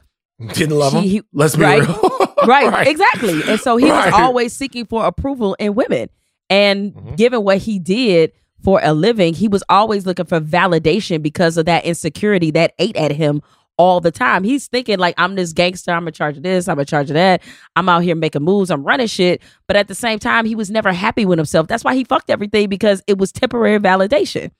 [0.52, 1.04] Didn't love She- him.
[1.04, 2.28] he- Let's be right, real.
[2.46, 3.40] right, exactly.
[3.48, 4.06] And so he Right.
[4.06, 6.08] was always seeking for approval in women.
[6.50, 7.16] And Mhm.
[7.16, 11.66] given what he did for a living, he was always looking for validation because of
[11.66, 13.42] that insecurity that ate at him
[13.76, 14.44] all the time.
[14.44, 17.14] He's thinking like I'm this gangster, I'm in charge of this, I'm in charge of
[17.14, 17.42] that.
[17.76, 19.42] I'm out here making moves, I'm running shit.
[19.66, 21.66] But at the same time, he was never happy with himself.
[21.66, 24.50] That's why he fucked everything because it was temporary validation.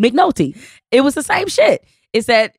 [0.00, 0.56] McNulty,
[0.90, 1.84] it was the same shit.
[2.12, 2.56] It's that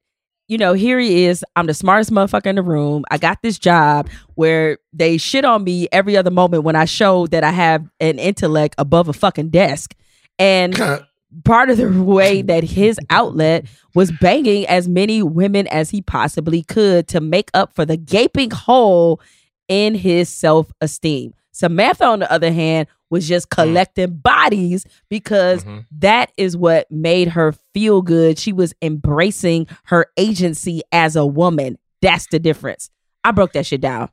[0.51, 1.45] you know, here he is.
[1.55, 3.05] I'm the smartest motherfucker in the room.
[3.09, 7.25] I got this job where they shit on me every other moment when I show
[7.27, 9.95] that I have an intellect above a fucking desk.
[10.37, 10.75] And
[11.43, 16.63] part of the way that his outlet was banging as many women as he possibly
[16.63, 19.21] could to make up for the gaping hole
[19.67, 21.33] in his self esteem.
[21.51, 23.55] Samantha, on the other hand, was just mm.
[23.55, 25.79] collecting bodies because mm-hmm.
[25.99, 28.39] that is what made her feel good.
[28.39, 31.77] She was embracing her agency as a woman.
[32.01, 32.89] That's the difference.
[33.23, 34.09] I broke that shit down.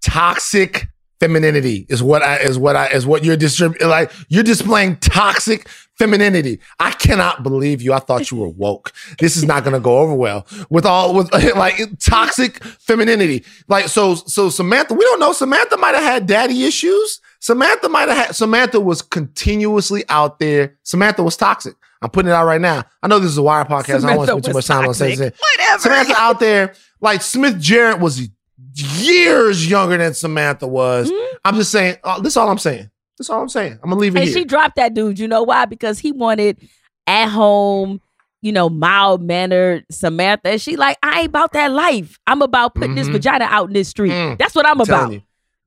[0.00, 0.88] toxic
[1.22, 3.88] femininity is what I is what I is what you're distributing.
[3.88, 6.58] Like you're displaying toxic femininity.
[6.80, 7.92] I cannot believe you.
[7.92, 8.92] I thought you were woke.
[9.20, 13.44] This is not going to go over well with all with like toxic femininity.
[13.68, 14.94] Like so so Samantha.
[14.94, 15.32] We don't know.
[15.32, 17.20] Samantha might have had daddy issues.
[17.38, 18.34] Samantha might have had.
[18.34, 20.76] Samantha was continuously out there.
[20.82, 21.76] Samantha was toxic.
[22.02, 22.82] I'm putting it out right now.
[23.00, 24.02] I know this is a wire podcast.
[24.02, 25.78] I don't want to spend too much time on saying Whatever.
[25.78, 28.28] Samantha out there, like Smith Jarrett was
[28.74, 31.10] years younger than Samantha was.
[31.44, 32.90] I'm just saying, uh, this is all I'm saying.
[33.18, 33.78] That's all I'm saying.
[33.82, 34.38] I'm gonna leave it And here.
[34.38, 35.18] she dropped that dude.
[35.18, 35.66] You know why?
[35.66, 36.58] Because he wanted
[37.06, 38.00] at home,
[38.40, 40.50] you know, mild mannered Samantha.
[40.50, 42.18] And she like, I ain't about that life.
[42.26, 43.12] I'm about putting this Mhm.
[43.12, 44.10] vagina out in this street.
[44.38, 45.12] That's what I'm, I'm about.
[45.12, 45.22] you.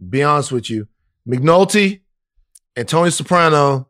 [0.10, 0.88] Be honest with you,
[1.28, 2.02] McNulty
[2.76, 3.88] and Tony Soprano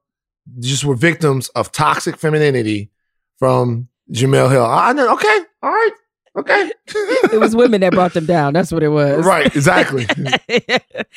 [0.59, 2.91] just were victims of toxic femininity
[3.39, 4.63] from Jemele Hill.
[4.65, 5.11] I I know.
[5.13, 5.91] Okay, all right,
[6.35, 6.71] okay.
[6.87, 8.53] it was women that brought them down.
[8.53, 9.25] That's what it was.
[9.25, 10.05] Right, exactly.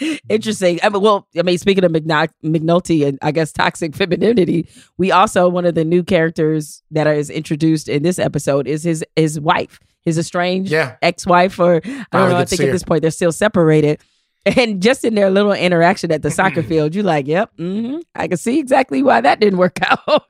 [0.28, 0.78] Interesting.
[0.82, 5.10] I mean, well, I mean, speaking of McNu- McNulty and I guess toxic femininity, we
[5.12, 9.40] also one of the new characters that is introduced in this episode is his his
[9.40, 10.96] wife, his estranged Yeah.
[11.02, 11.80] ex-wife, or I
[12.12, 12.36] don't know.
[12.36, 14.00] I think at this point they're still separated.
[14.46, 18.28] And just in their little interaction at the soccer field, you're like, "Yep, hmm I
[18.28, 20.22] can see exactly why that didn't work out."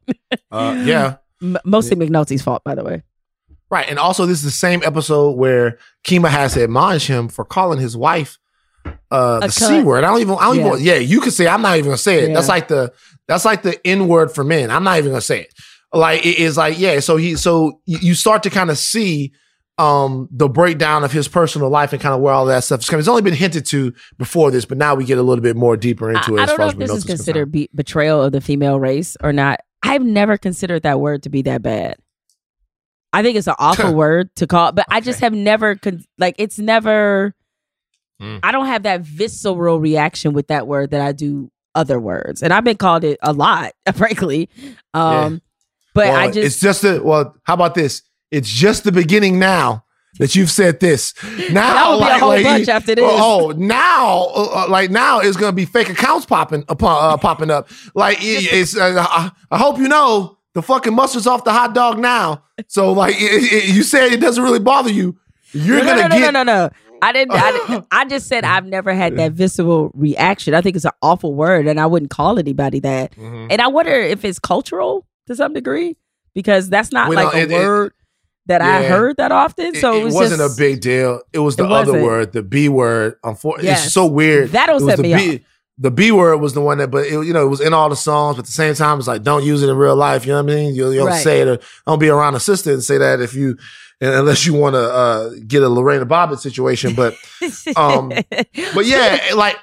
[0.51, 1.17] Uh, yeah.
[1.41, 3.03] M- mostly McNulty's fault, by the way.
[3.71, 3.87] Right.
[3.89, 7.79] And also, this is the same episode where Kima has to admonish him for calling
[7.79, 8.39] his wife
[9.11, 10.05] uh, the A C word.
[10.05, 10.67] I don't even, I don't Yeah.
[10.69, 12.29] even, yeah, you can say, I'm not even gonna say it.
[12.29, 12.35] Yeah.
[12.35, 12.93] That's like the,
[13.27, 14.71] that's like the N word for men.
[14.71, 15.55] I'm not even gonna say it.
[15.93, 17.01] Like, it is like, yeah.
[17.01, 19.33] So he, so you start to kind of see
[19.77, 22.89] um the breakdown of his personal life and kind of where all that stuff is
[22.91, 22.99] coming.
[22.99, 25.77] It's only been hinted to before this, but now we get a little bit more
[25.77, 27.05] deeper into it I, I as don't far know as if we this know is
[27.05, 29.61] considered be- betrayal of the female race or not.
[29.85, 31.97] I've never considered that word to be that bad.
[33.13, 36.35] I think it's an awful word to call, but I just have never con- like
[36.39, 37.35] it's never.
[38.21, 38.41] Mm.
[38.43, 42.53] I don't have that visceral reaction with that word that I do other words, and
[42.53, 44.49] I've been called it a lot, frankly.
[44.95, 45.41] Um,
[45.95, 47.37] But Well, I just it's just a well.
[47.45, 48.03] How about this?
[48.31, 49.85] It's just the beginning now
[50.19, 51.15] that you've said this.
[51.51, 53.05] Now, That would be a like, whole like, bunch after this.
[53.07, 57.17] Oh, oh, now, uh, uh, like now, it's gonna be fake accounts popping upon uh,
[57.17, 57.69] popping up.
[57.95, 58.77] Like it- it's.
[58.77, 62.43] Uh, I hope you know the fucking mustard's off the hot dog now.
[62.67, 65.17] So like it, it- you said, it doesn't really bother you.
[65.53, 66.71] You're no, no, gonna no, get no, no, no.
[67.01, 67.33] I didn't.
[67.33, 70.53] I, didn't- I just said I've never had that visceral reaction.
[70.55, 73.13] I think it's an awful word, and I wouldn't call anybody that.
[73.13, 73.47] Mm-hmm.
[73.53, 75.97] And I wonder if it's cultural to some degree
[76.35, 77.93] because that's not like don't- a it- it- word
[78.47, 79.75] that I heard that often.
[79.77, 81.21] So it, it was wasn't just, a big deal.
[81.35, 83.17] It was the It other word, the B word.
[83.23, 83.85] Unfortunately, Yes.
[83.85, 84.51] it's so weird.
[84.51, 85.41] That'll set me B, off.
[85.81, 87.89] The B word was the one that, but it, you know, it was in all
[87.89, 88.37] the songs.
[88.37, 90.27] But at the same time, it's like don't use it in real life.
[90.27, 90.75] You know what I mean?
[90.75, 91.23] You, you don't Right.
[91.23, 91.49] say it.
[91.49, 93.57] Or don't be around a sister and say that if you,
[94.01, 96.95] unless you want to uh, get a Lorena Bobbitt situation.
[96.95, 97.15] But,
[97.77, 98.09] um,
[98.75, 99.57] but yeah, like,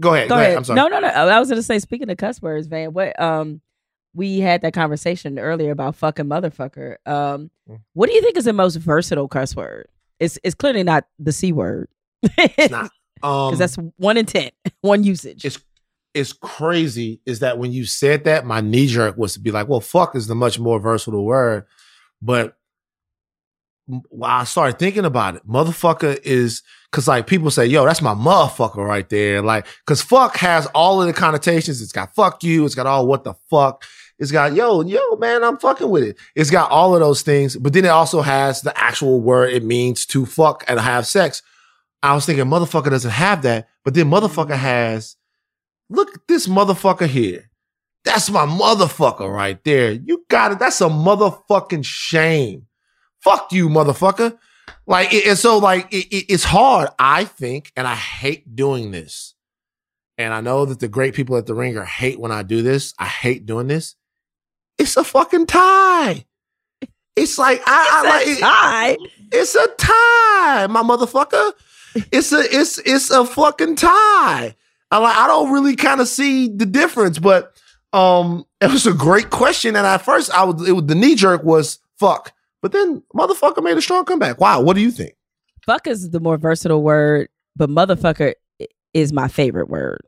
[0.00, 0.28] go ahead.
[0.28, 0.56] Go ahead.
[0.56, 0.76] I'm sorry.
[0.76, 1.06] No, no, no.
[1.08, 3.60] I was gonna say, speaking of cuss words, man, what um
[4.12, 6.96] we had that conversation earlier about fucking motherfucker.
[7.06, 7.78] Um, Mm.
[7.92, 9.86] what do you think is the most versatile cuss word?
[10.18, 11.88] It's it's clearly not the c word.
[12.36, 12.90] It's not.
[13.20, 15.44] because Um, that's one intent, one usage.
[15.44, 15.58] It's
[16.12, 19.68] it's crazy is that when you said that, my knee jerk was to be like,
[19.68, 21.66] well, fuck is the much more versatile word.
[22.20, 22.56] But
[24.22, 28.84] I started thinking about it, motherfucker is because like people say, yo, that's my motherfucker
[28.84, 29.42] right there.
[29.42, 31.80] Like, because fuck has all of the connotations.
[31.80, 33.84] It's got fuck you, it's got all what the fuck.
[34.18, 36.18] It's got yo, yo, man, I'm fucking with it.
[36.34, 39.64] It's got all of those things, but then it also has the actual word it
[39.64, 41.42] means to fuck and have sex.
[42.02, 44.54] I was thinking motherfucker doesn't have that, but then motherfucker mm-hmm.
[44.54, 45.16] has
[45.88, 47.50] look at this motherfucker here.
[48.04, 49.92] That's my motherfucker right there.
[49.92, 50.58] You got it.
[50.58, 52.66] That's a motherfucking shame.
[53.20, 54.38] Fuck you, motherfucker.
[54.86, 59.34] Like, and so like it, it- it's hard, I think, and I hate doing this.
[60.16, 62.94] And I know that the great people at the ringer hate when I do this.
[62.98, 63.96] I hate doing this.
[64.78, 66.24] it's a fucking tie.
[67.16, 68.96] It's like I, I like It's a it- tie.
[69.32, 71.52] It's a tie, my motherfucker.
[72.12, 74.56] It's a it's it's a fucking tie.
[74.92, 77.56] I like I don't really kind of see the difference, but
[77.92, 79.76] um, it was a great question.
[79.76, 82.32] And at first, I was it was the knee jerk was fuck,
[82.62, 84.40] but then motherfucker made a strong comeback.
[84.40, 85.14] Wow, what do you think?
[85.66, 88.34] Fuck is the more versatile word, but motherfucker
[88.94, 90.00] is my favorite word.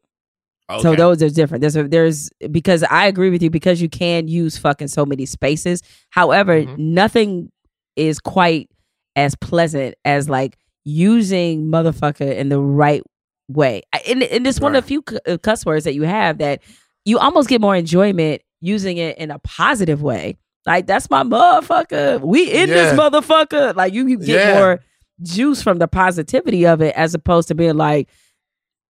[0.81, 1.61] So those are different.
[1.61, 5.05] There's a, there's because I agree with you because you can use fuck in so
[5.05, 5.83] many spaces.
[6.09, 6.79] However, Mhm.
[6.79, 7.53] nothing
[7.95, 8.71] is quite
[9.15, 13.03] as pleasant as like using motherfucker in the right
[13.49, 13.83] way.
[14.07, 16.63] And, and it's one of the few uh, cuss words that you have that
[17.05, 20.37] you almost get more enjoyment using it in a positive way.
[20.67, 22.21] Like that's my motherfucker.
[22.21, 23.75] We in this motherfucker.
[23.75, 24.55] Like you, you get Yeah.
[24.55, 24.81] more
[25.23, 28.09] juice from the positivity of it as opposed to being like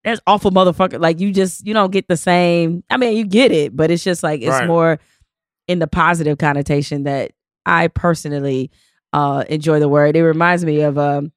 [0.05, 1.01] that's awful motherfucker.
[1.01, 2.83] Like you just you don't get the same.
[2.91, 4.67] I mean, you get it, but it's just like it's Right.
[4.67, 4.99] more
[5.69, 7.33] in the positive connotation that
[7.65, 8.71] I personally
[9.13, 10.17] uh enjoy the word.
[10.17, 11.33] It reminds me of um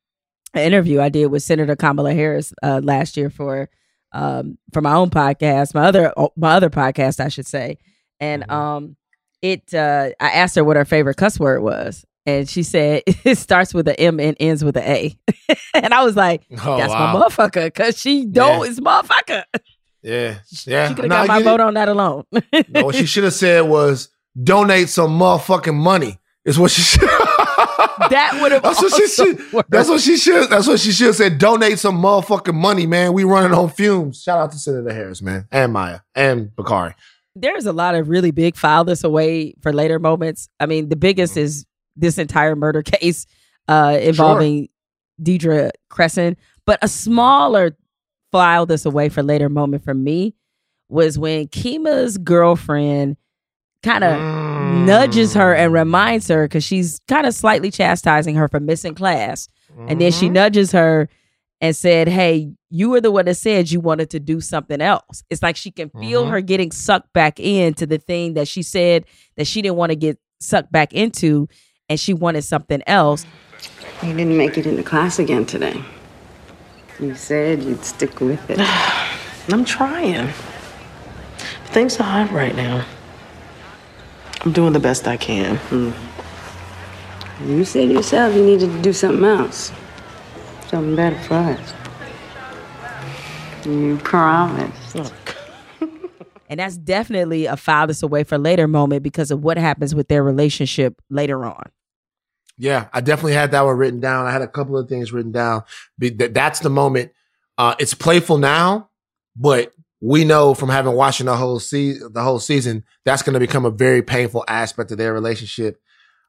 [0.55, 3.69] an interview I did with Senator Kamala Harris uh last year for
[4.11, 7.77] um for my own podcast, my other oh, my other podcast, I should say.
[8.19, 8.51] And Mm-hmm.
[8.51, 8.95] um
[9.41, 12.05] it uh I asked her what her favorite cuss word was.
[12.25, 15.17] And she said it starts with an M and ends with an A.
[15.75, 17.13] and I was like, Oh, that's wow.
[17.13, 19.43] my motherfucker, cause she know it's motherfucker.
[20.01, 20.37] Yeah,
[20.67, 20.89] yeah.
[20.89, 22.25] She could have I got my vote on that alone.
[22.69, 24.09] No, what she should have said was
[24.41, 26.19] donate some motherfucking money.
[26.45, 27.09] Is what she should.
[28.09, 29.65] That would have That's what she also should.
[29.69, 30.49] That's what she should.
[30.49, 31.37] That's what she should have said.
[31.37, 33.13] Donate some motherfucking money, man.
[33.13, 34.21] We running on fumes.
[34.21, 36.93] Shout out to Senator Harris, man, and Maya and Bakari.
[37.35, 40.47] There's a lot of really big file this away for later moments.
[40.59, 40.99] I mean, the Mm-hmm.
[41.01, 41.65] biggest is
[41.95, 43.25] this entire murder case
[43.67, 44.69] uh involving
[45.21, 46.35] Deirdre Kresson,
[46.65, 47.77] but a smaller
[48.31, 50.35] file this away for later moment for me
[50.89, 53.17] was when Kima's girlfriend
[53.81, 54.19] kind of
[54.65, 59.47] nudges her and reminds her because she's kind of slightly chastising her for missing class.
[59.87, 61.09] And then she nudges her
[61.59, 65.23] and said, Hey, you were the one that said you wanted to do something else.
[65.29, 66.29] It's like she can feel Mhm.
[66.31, 69.05] her getting sucked back into the thing that she said
[69.37, 71.47] that she didn't want to get sucked back into
[71.89, 73.25] and she wanted something else.
[74.01, 75.81] You didn't make it into class again today.
[76.99, 78.59] You said you'd stick with it.
[79.51, 80.29] I'm trying.
[81.67, 82.85] Things are hard right now.
[84.45, 85.59] I'm doing the best I can.
[87.43, 89.71] You said to yourself you needed to do something else.
[90.67, 91.73] Something better for us.
[93.65, 94.97] You promised.
[96.47, 100.09] And that's definitely a file this away for later moment because of what happens with
[100.09, 101.71] their relationship later on.
[102.55, 104.27] Yeah, I definitely had that one written down.
[104.27, 105.63] I had a couple of things written down.
[105.97, 107.11] Be- That's the moment.
[107.57, 108.91] Uh, it's playful now,
[109.35, 109.73] but
[110.05, 113.65] we know from having watching the whole se- the whole season, that's going to become
[113.65, 115.81] a very painful aspect of their relationship.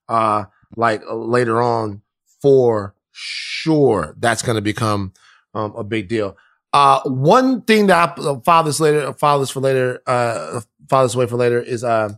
[0.08, 0.44] Uh,
[0.76, 2.00] like uh, later on,
[2.40, 5.12] for sure, that's going to become
[5.52, 6.38] um, a big deal.
[6.72, 11.02] Uh, one thing that I uh, file this later, file this for later, uh, file
[11.02, 12.14] this away for later is uh,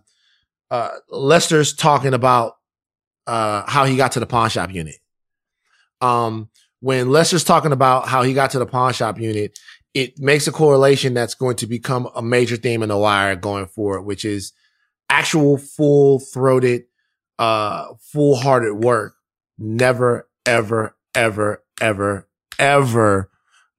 [0.70, 2.56] uh, Lester's talking about
[3.26, 4.96] uh, how he got to the pawn shop unit.
[6.00, 6.50] Um,
[6.80, 9.58] when Lester's talking about how he got to the pawn shop unit,
[9.94, 13.66] it makes a correlation that's going to become a major theme in the wire going
[13.66, 14.52] forward, which is
[15.08, 16.84] actual full throated,
[17.38, 19.14] uh, full hearted work.
[19.58, 22.28] Never, ever, ever, ever,
[22.58, 23.30] ever,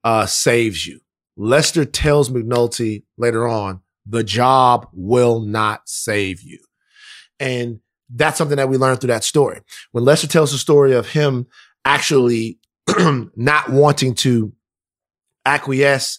[0.04, 1.00] uh, saves you.
[1.36, 6.58] Lester tells McNulty later on, the job will not save you.
[7.38, 7.80] And
[8.12, 9.62] that's something that we learned through that story.
[9.92, 11.46] When Lester tells the story of him
[11.84, 12.58] actually
[13.36, 14.52] not wanting to
[15.44, 16.18] acquiesce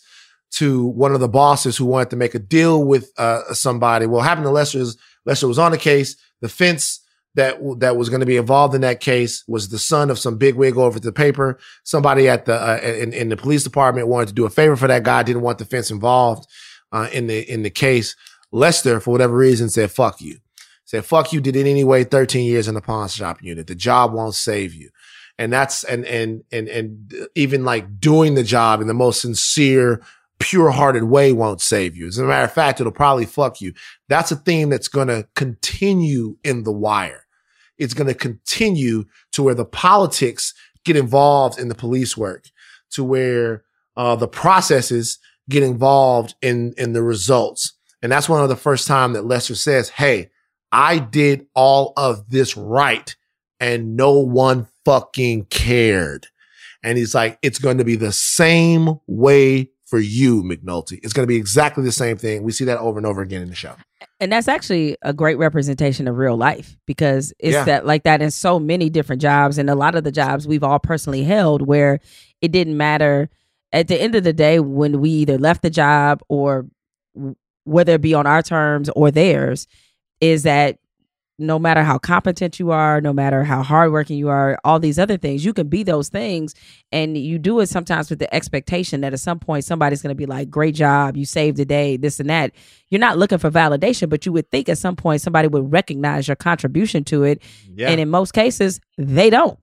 [0.51, 4.05] to one of the bosses who wanted to make a deal with uh, somebody.
[4.05, 6.15] What happened to Lester is Lester was on the case.
[6.41, 6.99] The fence
[7.35, 10.37] that that was going to be involved in that case was the son of some
[10.37, 11.57] big wig over at the paper.
[11.83, 14.87] Somebody at the uh, in, in the police department wanted to do a favor for
[14.87, 15.23] that guy.
[15.23, 16.47] Didn't want the fence involved
[16.91, 18.15] uh, in the in the case.
[18.51, 20.39] Lester, for whatever reason, said "fuck you."
[20.83, 22.03] Said "fuck you." Did it anyway.
[22.03, 23.67] Thirteen years in the pawn shop unit.
[23.67, 24.89] The job won't save you
[25.41, 29.99] and that's and and and and even like doing the job in the most sincere
[30.37, 32.05] pure-hearted way won't save you.
[32.05, 33.73] As a matter of fact it'll probably fuck you.
[34.07, 37.25] That's a theme that's going to continue in the wire.
[37.79, 40.53] It's going to continue to where the politics
[40.85, 42.45] get involved in the police work
[42.91, 43.63] to where
[43.97, 45.17] uh, the processes
[45.49, 47.73] get involved in in the results.
[48.03, 50.29] And that's one of the first time that lester says hey
[50.71, 53.15] i did all of this right
[53.59, 56.27] and no one fucking cared.
[56.83, 60.99] And he's like, it's going to be the same way for you, McNulty.
[61.03, 62.43] It's going to be exactly the same thing.
[62.43, 63.75] We see that over and over again in the show.
[64.19, 67.65] And that's actually a great representation of real life because it's Yeah.
[67.65, 70.63] that like that in so many different jobs and a lot of the jobs we've
[70.63, 71.99] all personally held where
[72.41, 73.29] it didn't matter
[73.73, 76.65] at the end of the day when we either left the job or
[77.65, 79.67] whether it be on our terms or theirs
[80.19, 80.77] is that
[81.41, 85.17] no matter how competent you are, no matter how hardworking you are, all these other
[85.17, 86.53] things, you can be those things.
[86.91, 90.17] And you do it sometimes with the expectation that at some point somebody's going to
[90.17, 92.51] be like, great job, you saved the day, this and that.
[92.89, 96.27] You're not looking for validation, but you would think at some point somebody would recognize
[96.27, 97.41] your contribution to it.
[97.73, 97.89] Yeah.
[97.89, 99.59] And in most cases, they don't,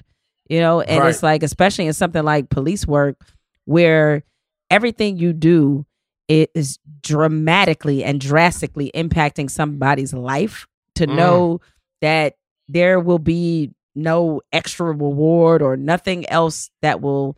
[0.49, 1.11] you know, and Right.
[1.11, 3.17] it's like, especially in something like police work
[3.65, 4.25] where
[4.71, 5.87] everything you do
[6.29, 10.67] is dramatically and drastically impacting somebody's life
[10.99, 11.15] to Mm.
[11.17, 11.61] know
[12.03, 12.35] that
[12.69, 17.37] there will be no extra reward or nothing else that will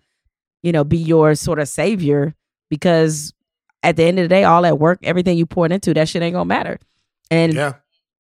[0.63, 2.35] you know be your sort of savior
[2.69, 3.33] because
[3.83, 6.23] at the end of the day all that work everything you poured into that shit
[6.23, 6.79] ain't gonna matter
[7.31, 7.75] and Yeah.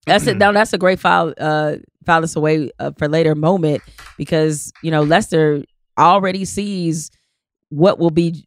[0.07, 0.39] that's it.
[0.39, 1.35] Now that's a great file.
[1.39, 1.77] Uh,
[2.07, 3.83] file this away uh, for later moment
[4.17, 5.63] because you know Lester
[5.99, 7.11] already sees
[7.69, 8.47] what will be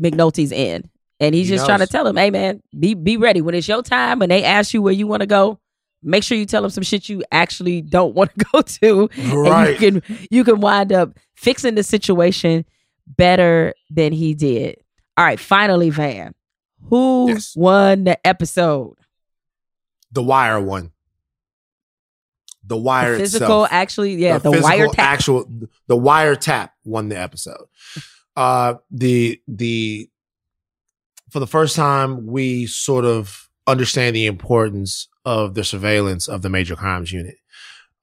[0.00, 0.88] McNulty's end,
[1.18, 3.66] and he's He just trying to tell him, "Hey, man, be be ready when it's
[3.66, 4.20] your time.
[4.20, 5.58] When they ask you where you want to go,
[6.02, 9.80] make sure you tell them some shit you actually don't want to go to, Right.
[9.82, 12.64] and you can you can wind up fixing the situation
[13.16, 14.76] better than he did.
[15.16, 16.34] All right, finally, Van,
[16.88, 18.96] who won the episode?
[20.12, 20.92] The Wire one.
[22.64, 23.68] The Wire The physical, itself.
[23.72, 24.98] actually, yeah, the, physical wire tap.
[24.98, 25.50] actual
[25.88, 27.66] the wire tap won the episode.
[28.36, 30.08] Uh the the
[31.30, 36.48] for the first time we sort of understand the importance of the surveillance of the
[36.48, 37.36] major crimes unit.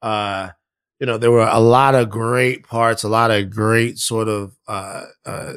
[0.02, 0.50] Uh
[0.98, 4.56] you know, there were a lot of great parts, a lot of great sort of
[4.68, 5.54] uh uh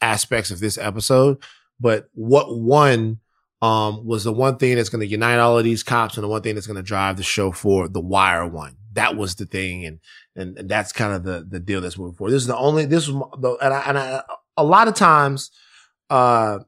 [0.00, 1.38] aspects of this episode,
[1.80, 3.20] but what won
[3.60, 6.28] um, was the one thing that's going to unite all of these cops and the
[6.28, 7.92] one thing that's going to drive the show forward.
[7.92, 8.76] The Wire one.
[8.92, 10.00] That was the thing, and
[10.34, 12.32] and, and that's kind of the the deal that's moving forward.
[12.32, 12.84] This is the only.
[12.84, 14.22] This was the and I, and I,
[14.56, 15.50] a lot of times,
[16.10, 16.60] uh,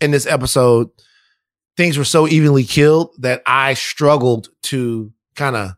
[0.00, 0.90] in this episode,
[1.80, 5.70] things were so evenly killed that I struggled to kind of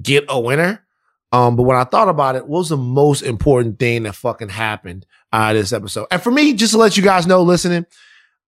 [0.00, 0.82] get a winner.
[1.30, 4.48] Um, but when I thought about it, what was the most important thing that fucking
[4.48, 6.06] happened uh this episode?
[6.10, 7.84] And for me, just to let you guys know, listening,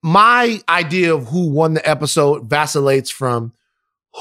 [0.02, 3.52] my idea of who won the episode vacillates from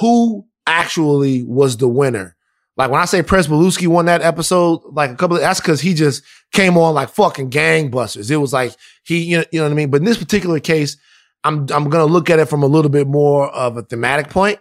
[0.01, 2.35] who actually was the winner.
[2.75, 5.93] Like when I say Pryzbylewski won that episode, like a couple of that's because he
[5.93, 6.21] just
[6.51, 8.29] came on like fucking gangbusters.
[8.29, 8.75] It was like
[9.05, 9.89] he, you know, you know what I mean.
[9.89, 10.97] But in this particular case,
[11.43, 14.59] I'm I'm gonna look at it from a little bit more of a thematic point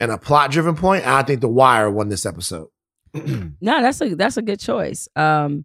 [0.00, 1.06] and a plot driven point.
[1.06, 2.68] I think The Wire won this episode.
[3.60, 5.08] No, that's a that's a good choice.
[5.16, 5.64] Um,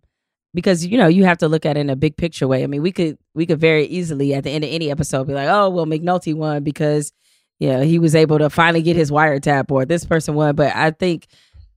[0.53, 2.64] because you know you have to look at it in a big picture way.
[2.64, 5.34] I mean, we could we could very easily at the end of any episode be
[5.34, 7.11] like, oh well, McNulty won because
[7.59, 10.55] you know he was able to finally get his wiretap, or this person won.
[10.55, 11.28] But I think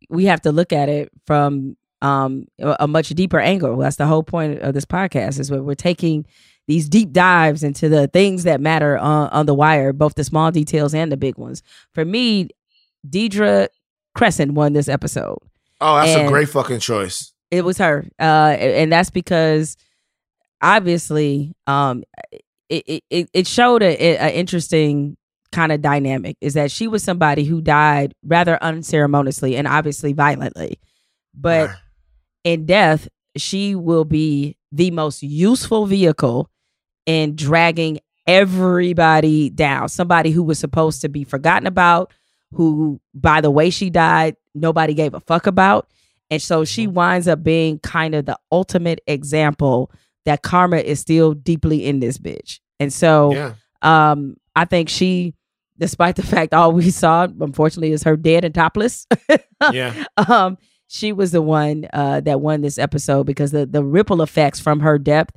[0.09, 3.77] we have to look at it from um a, a much deeper angle.
[3.79, 6.27] That's the whole point of this podcast is where we're taking
[6.67, 10.51] these deep dives into the things that matter on, on the wire, both the small
[10.51, 11.63] details and the big ones.
[11.93, 12.49] For me,
[13.09, 13.69] Deirdre
[14.17, 15.39] Kresson won this episode.
[15.81, 17.33] Oh, that's a great fucking choice.
[17.51, 19.77] It was her, uh, and that's because
[20.61, 22.03] obviously, um,
[22.69, 25.17] it it it showed a, a interesting
[25.53, 26.37] kind of dynamic.
[26.41, 30.81] Is that she was somebody who died rather unceremoniously and obviously violently,
[31.35, 31.71] but
[32.43, 33.07] in death,
[33.37, 36.51] she will be the most useful vehicle
[37.07, 39.89] in dragging everybody down.
[39.89, 42.13] Somebody who was supposed to be forgotten about,
[42.53, 45.89] who by the way she died, nobody gave a fuck about.
[46.31, 49.91] And so she winds up being kind of the ultimate example
[50.25, 52.59] that karma is still deeply in this bitch.
[52.81, 53.55] And so Yeah.
[53.83, 55.35] um I think she
[55.79, 59.07] despite the fact all we saw unfortunately is her dead and topless.
[59.73, 60.05] Yeah.
[60.17, 60.59] um
[60.89, 64.81] she was the one uh that won this episode because the the ripple effects from
[64.81, 65.29] her death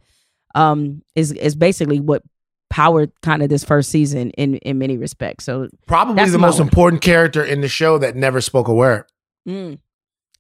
[0.55, 2.23] um is is basically what
[2.69, 5.43] powered kind of this first season in in many respects.
[5.45, 6.63] So Probably the most winner.
[6.69, 9.05] important character in the show that never spoke a word
[9.47, 9.80] Mm.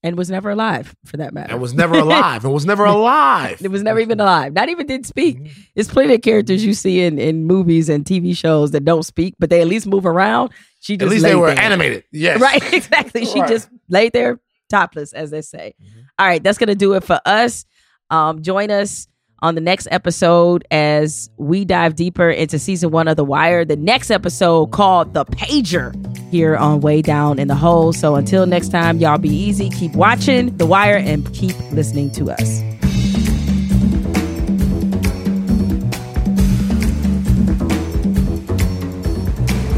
[0.01, 1.51] And was never alive for that matter.
[1.51, 3.59] and was never alive and was never alive.
[3.61, 4.53] It was never even alive.
[4.53, 5.49] Not even did speak.
[5.75, 9.35] There's plenty of characters you see in, in movies and TV shows that don't speak,
[9.39, 10.51] but they at least move around.
[10.79, 11.59] She just At least they were there.
[11.63, 12.05] animated.
[12.13, 12.39] Yes.
[12.47, 13.25] Right, exactly.
[13.25, 13.49] She Right.
[13.49, 15.73] just laid there topless, as they say.
[16.17, 17.65] All right, that's gonna do it for us.
[18.09, 19.07] Um, join us
[19.41, 23.65] on the next episode as we dive deeper into season one of The Wire.
[23.65, 25.93] The next episode called The Pager
[26.29, 27.93] here on Way Down in the Hole.
[27.93, 32.31] So until next time, y'all be easy, keep watching The Wire, and keep listening to
[32.31, 32.61] us.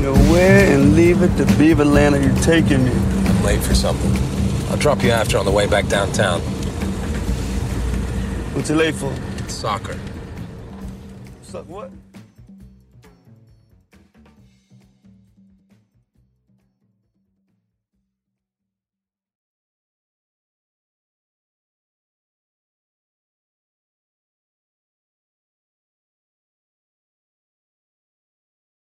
[0.01, 2.91] You're where and leave it to Beaver Land you're taking me.
[2.91, 4.11] I'm late for something.
[4.71, 6.41] I'll drop you after on the way back downtown.
[8.53, 9.13] What's it late for?
[9.61, 10.10] Soccer.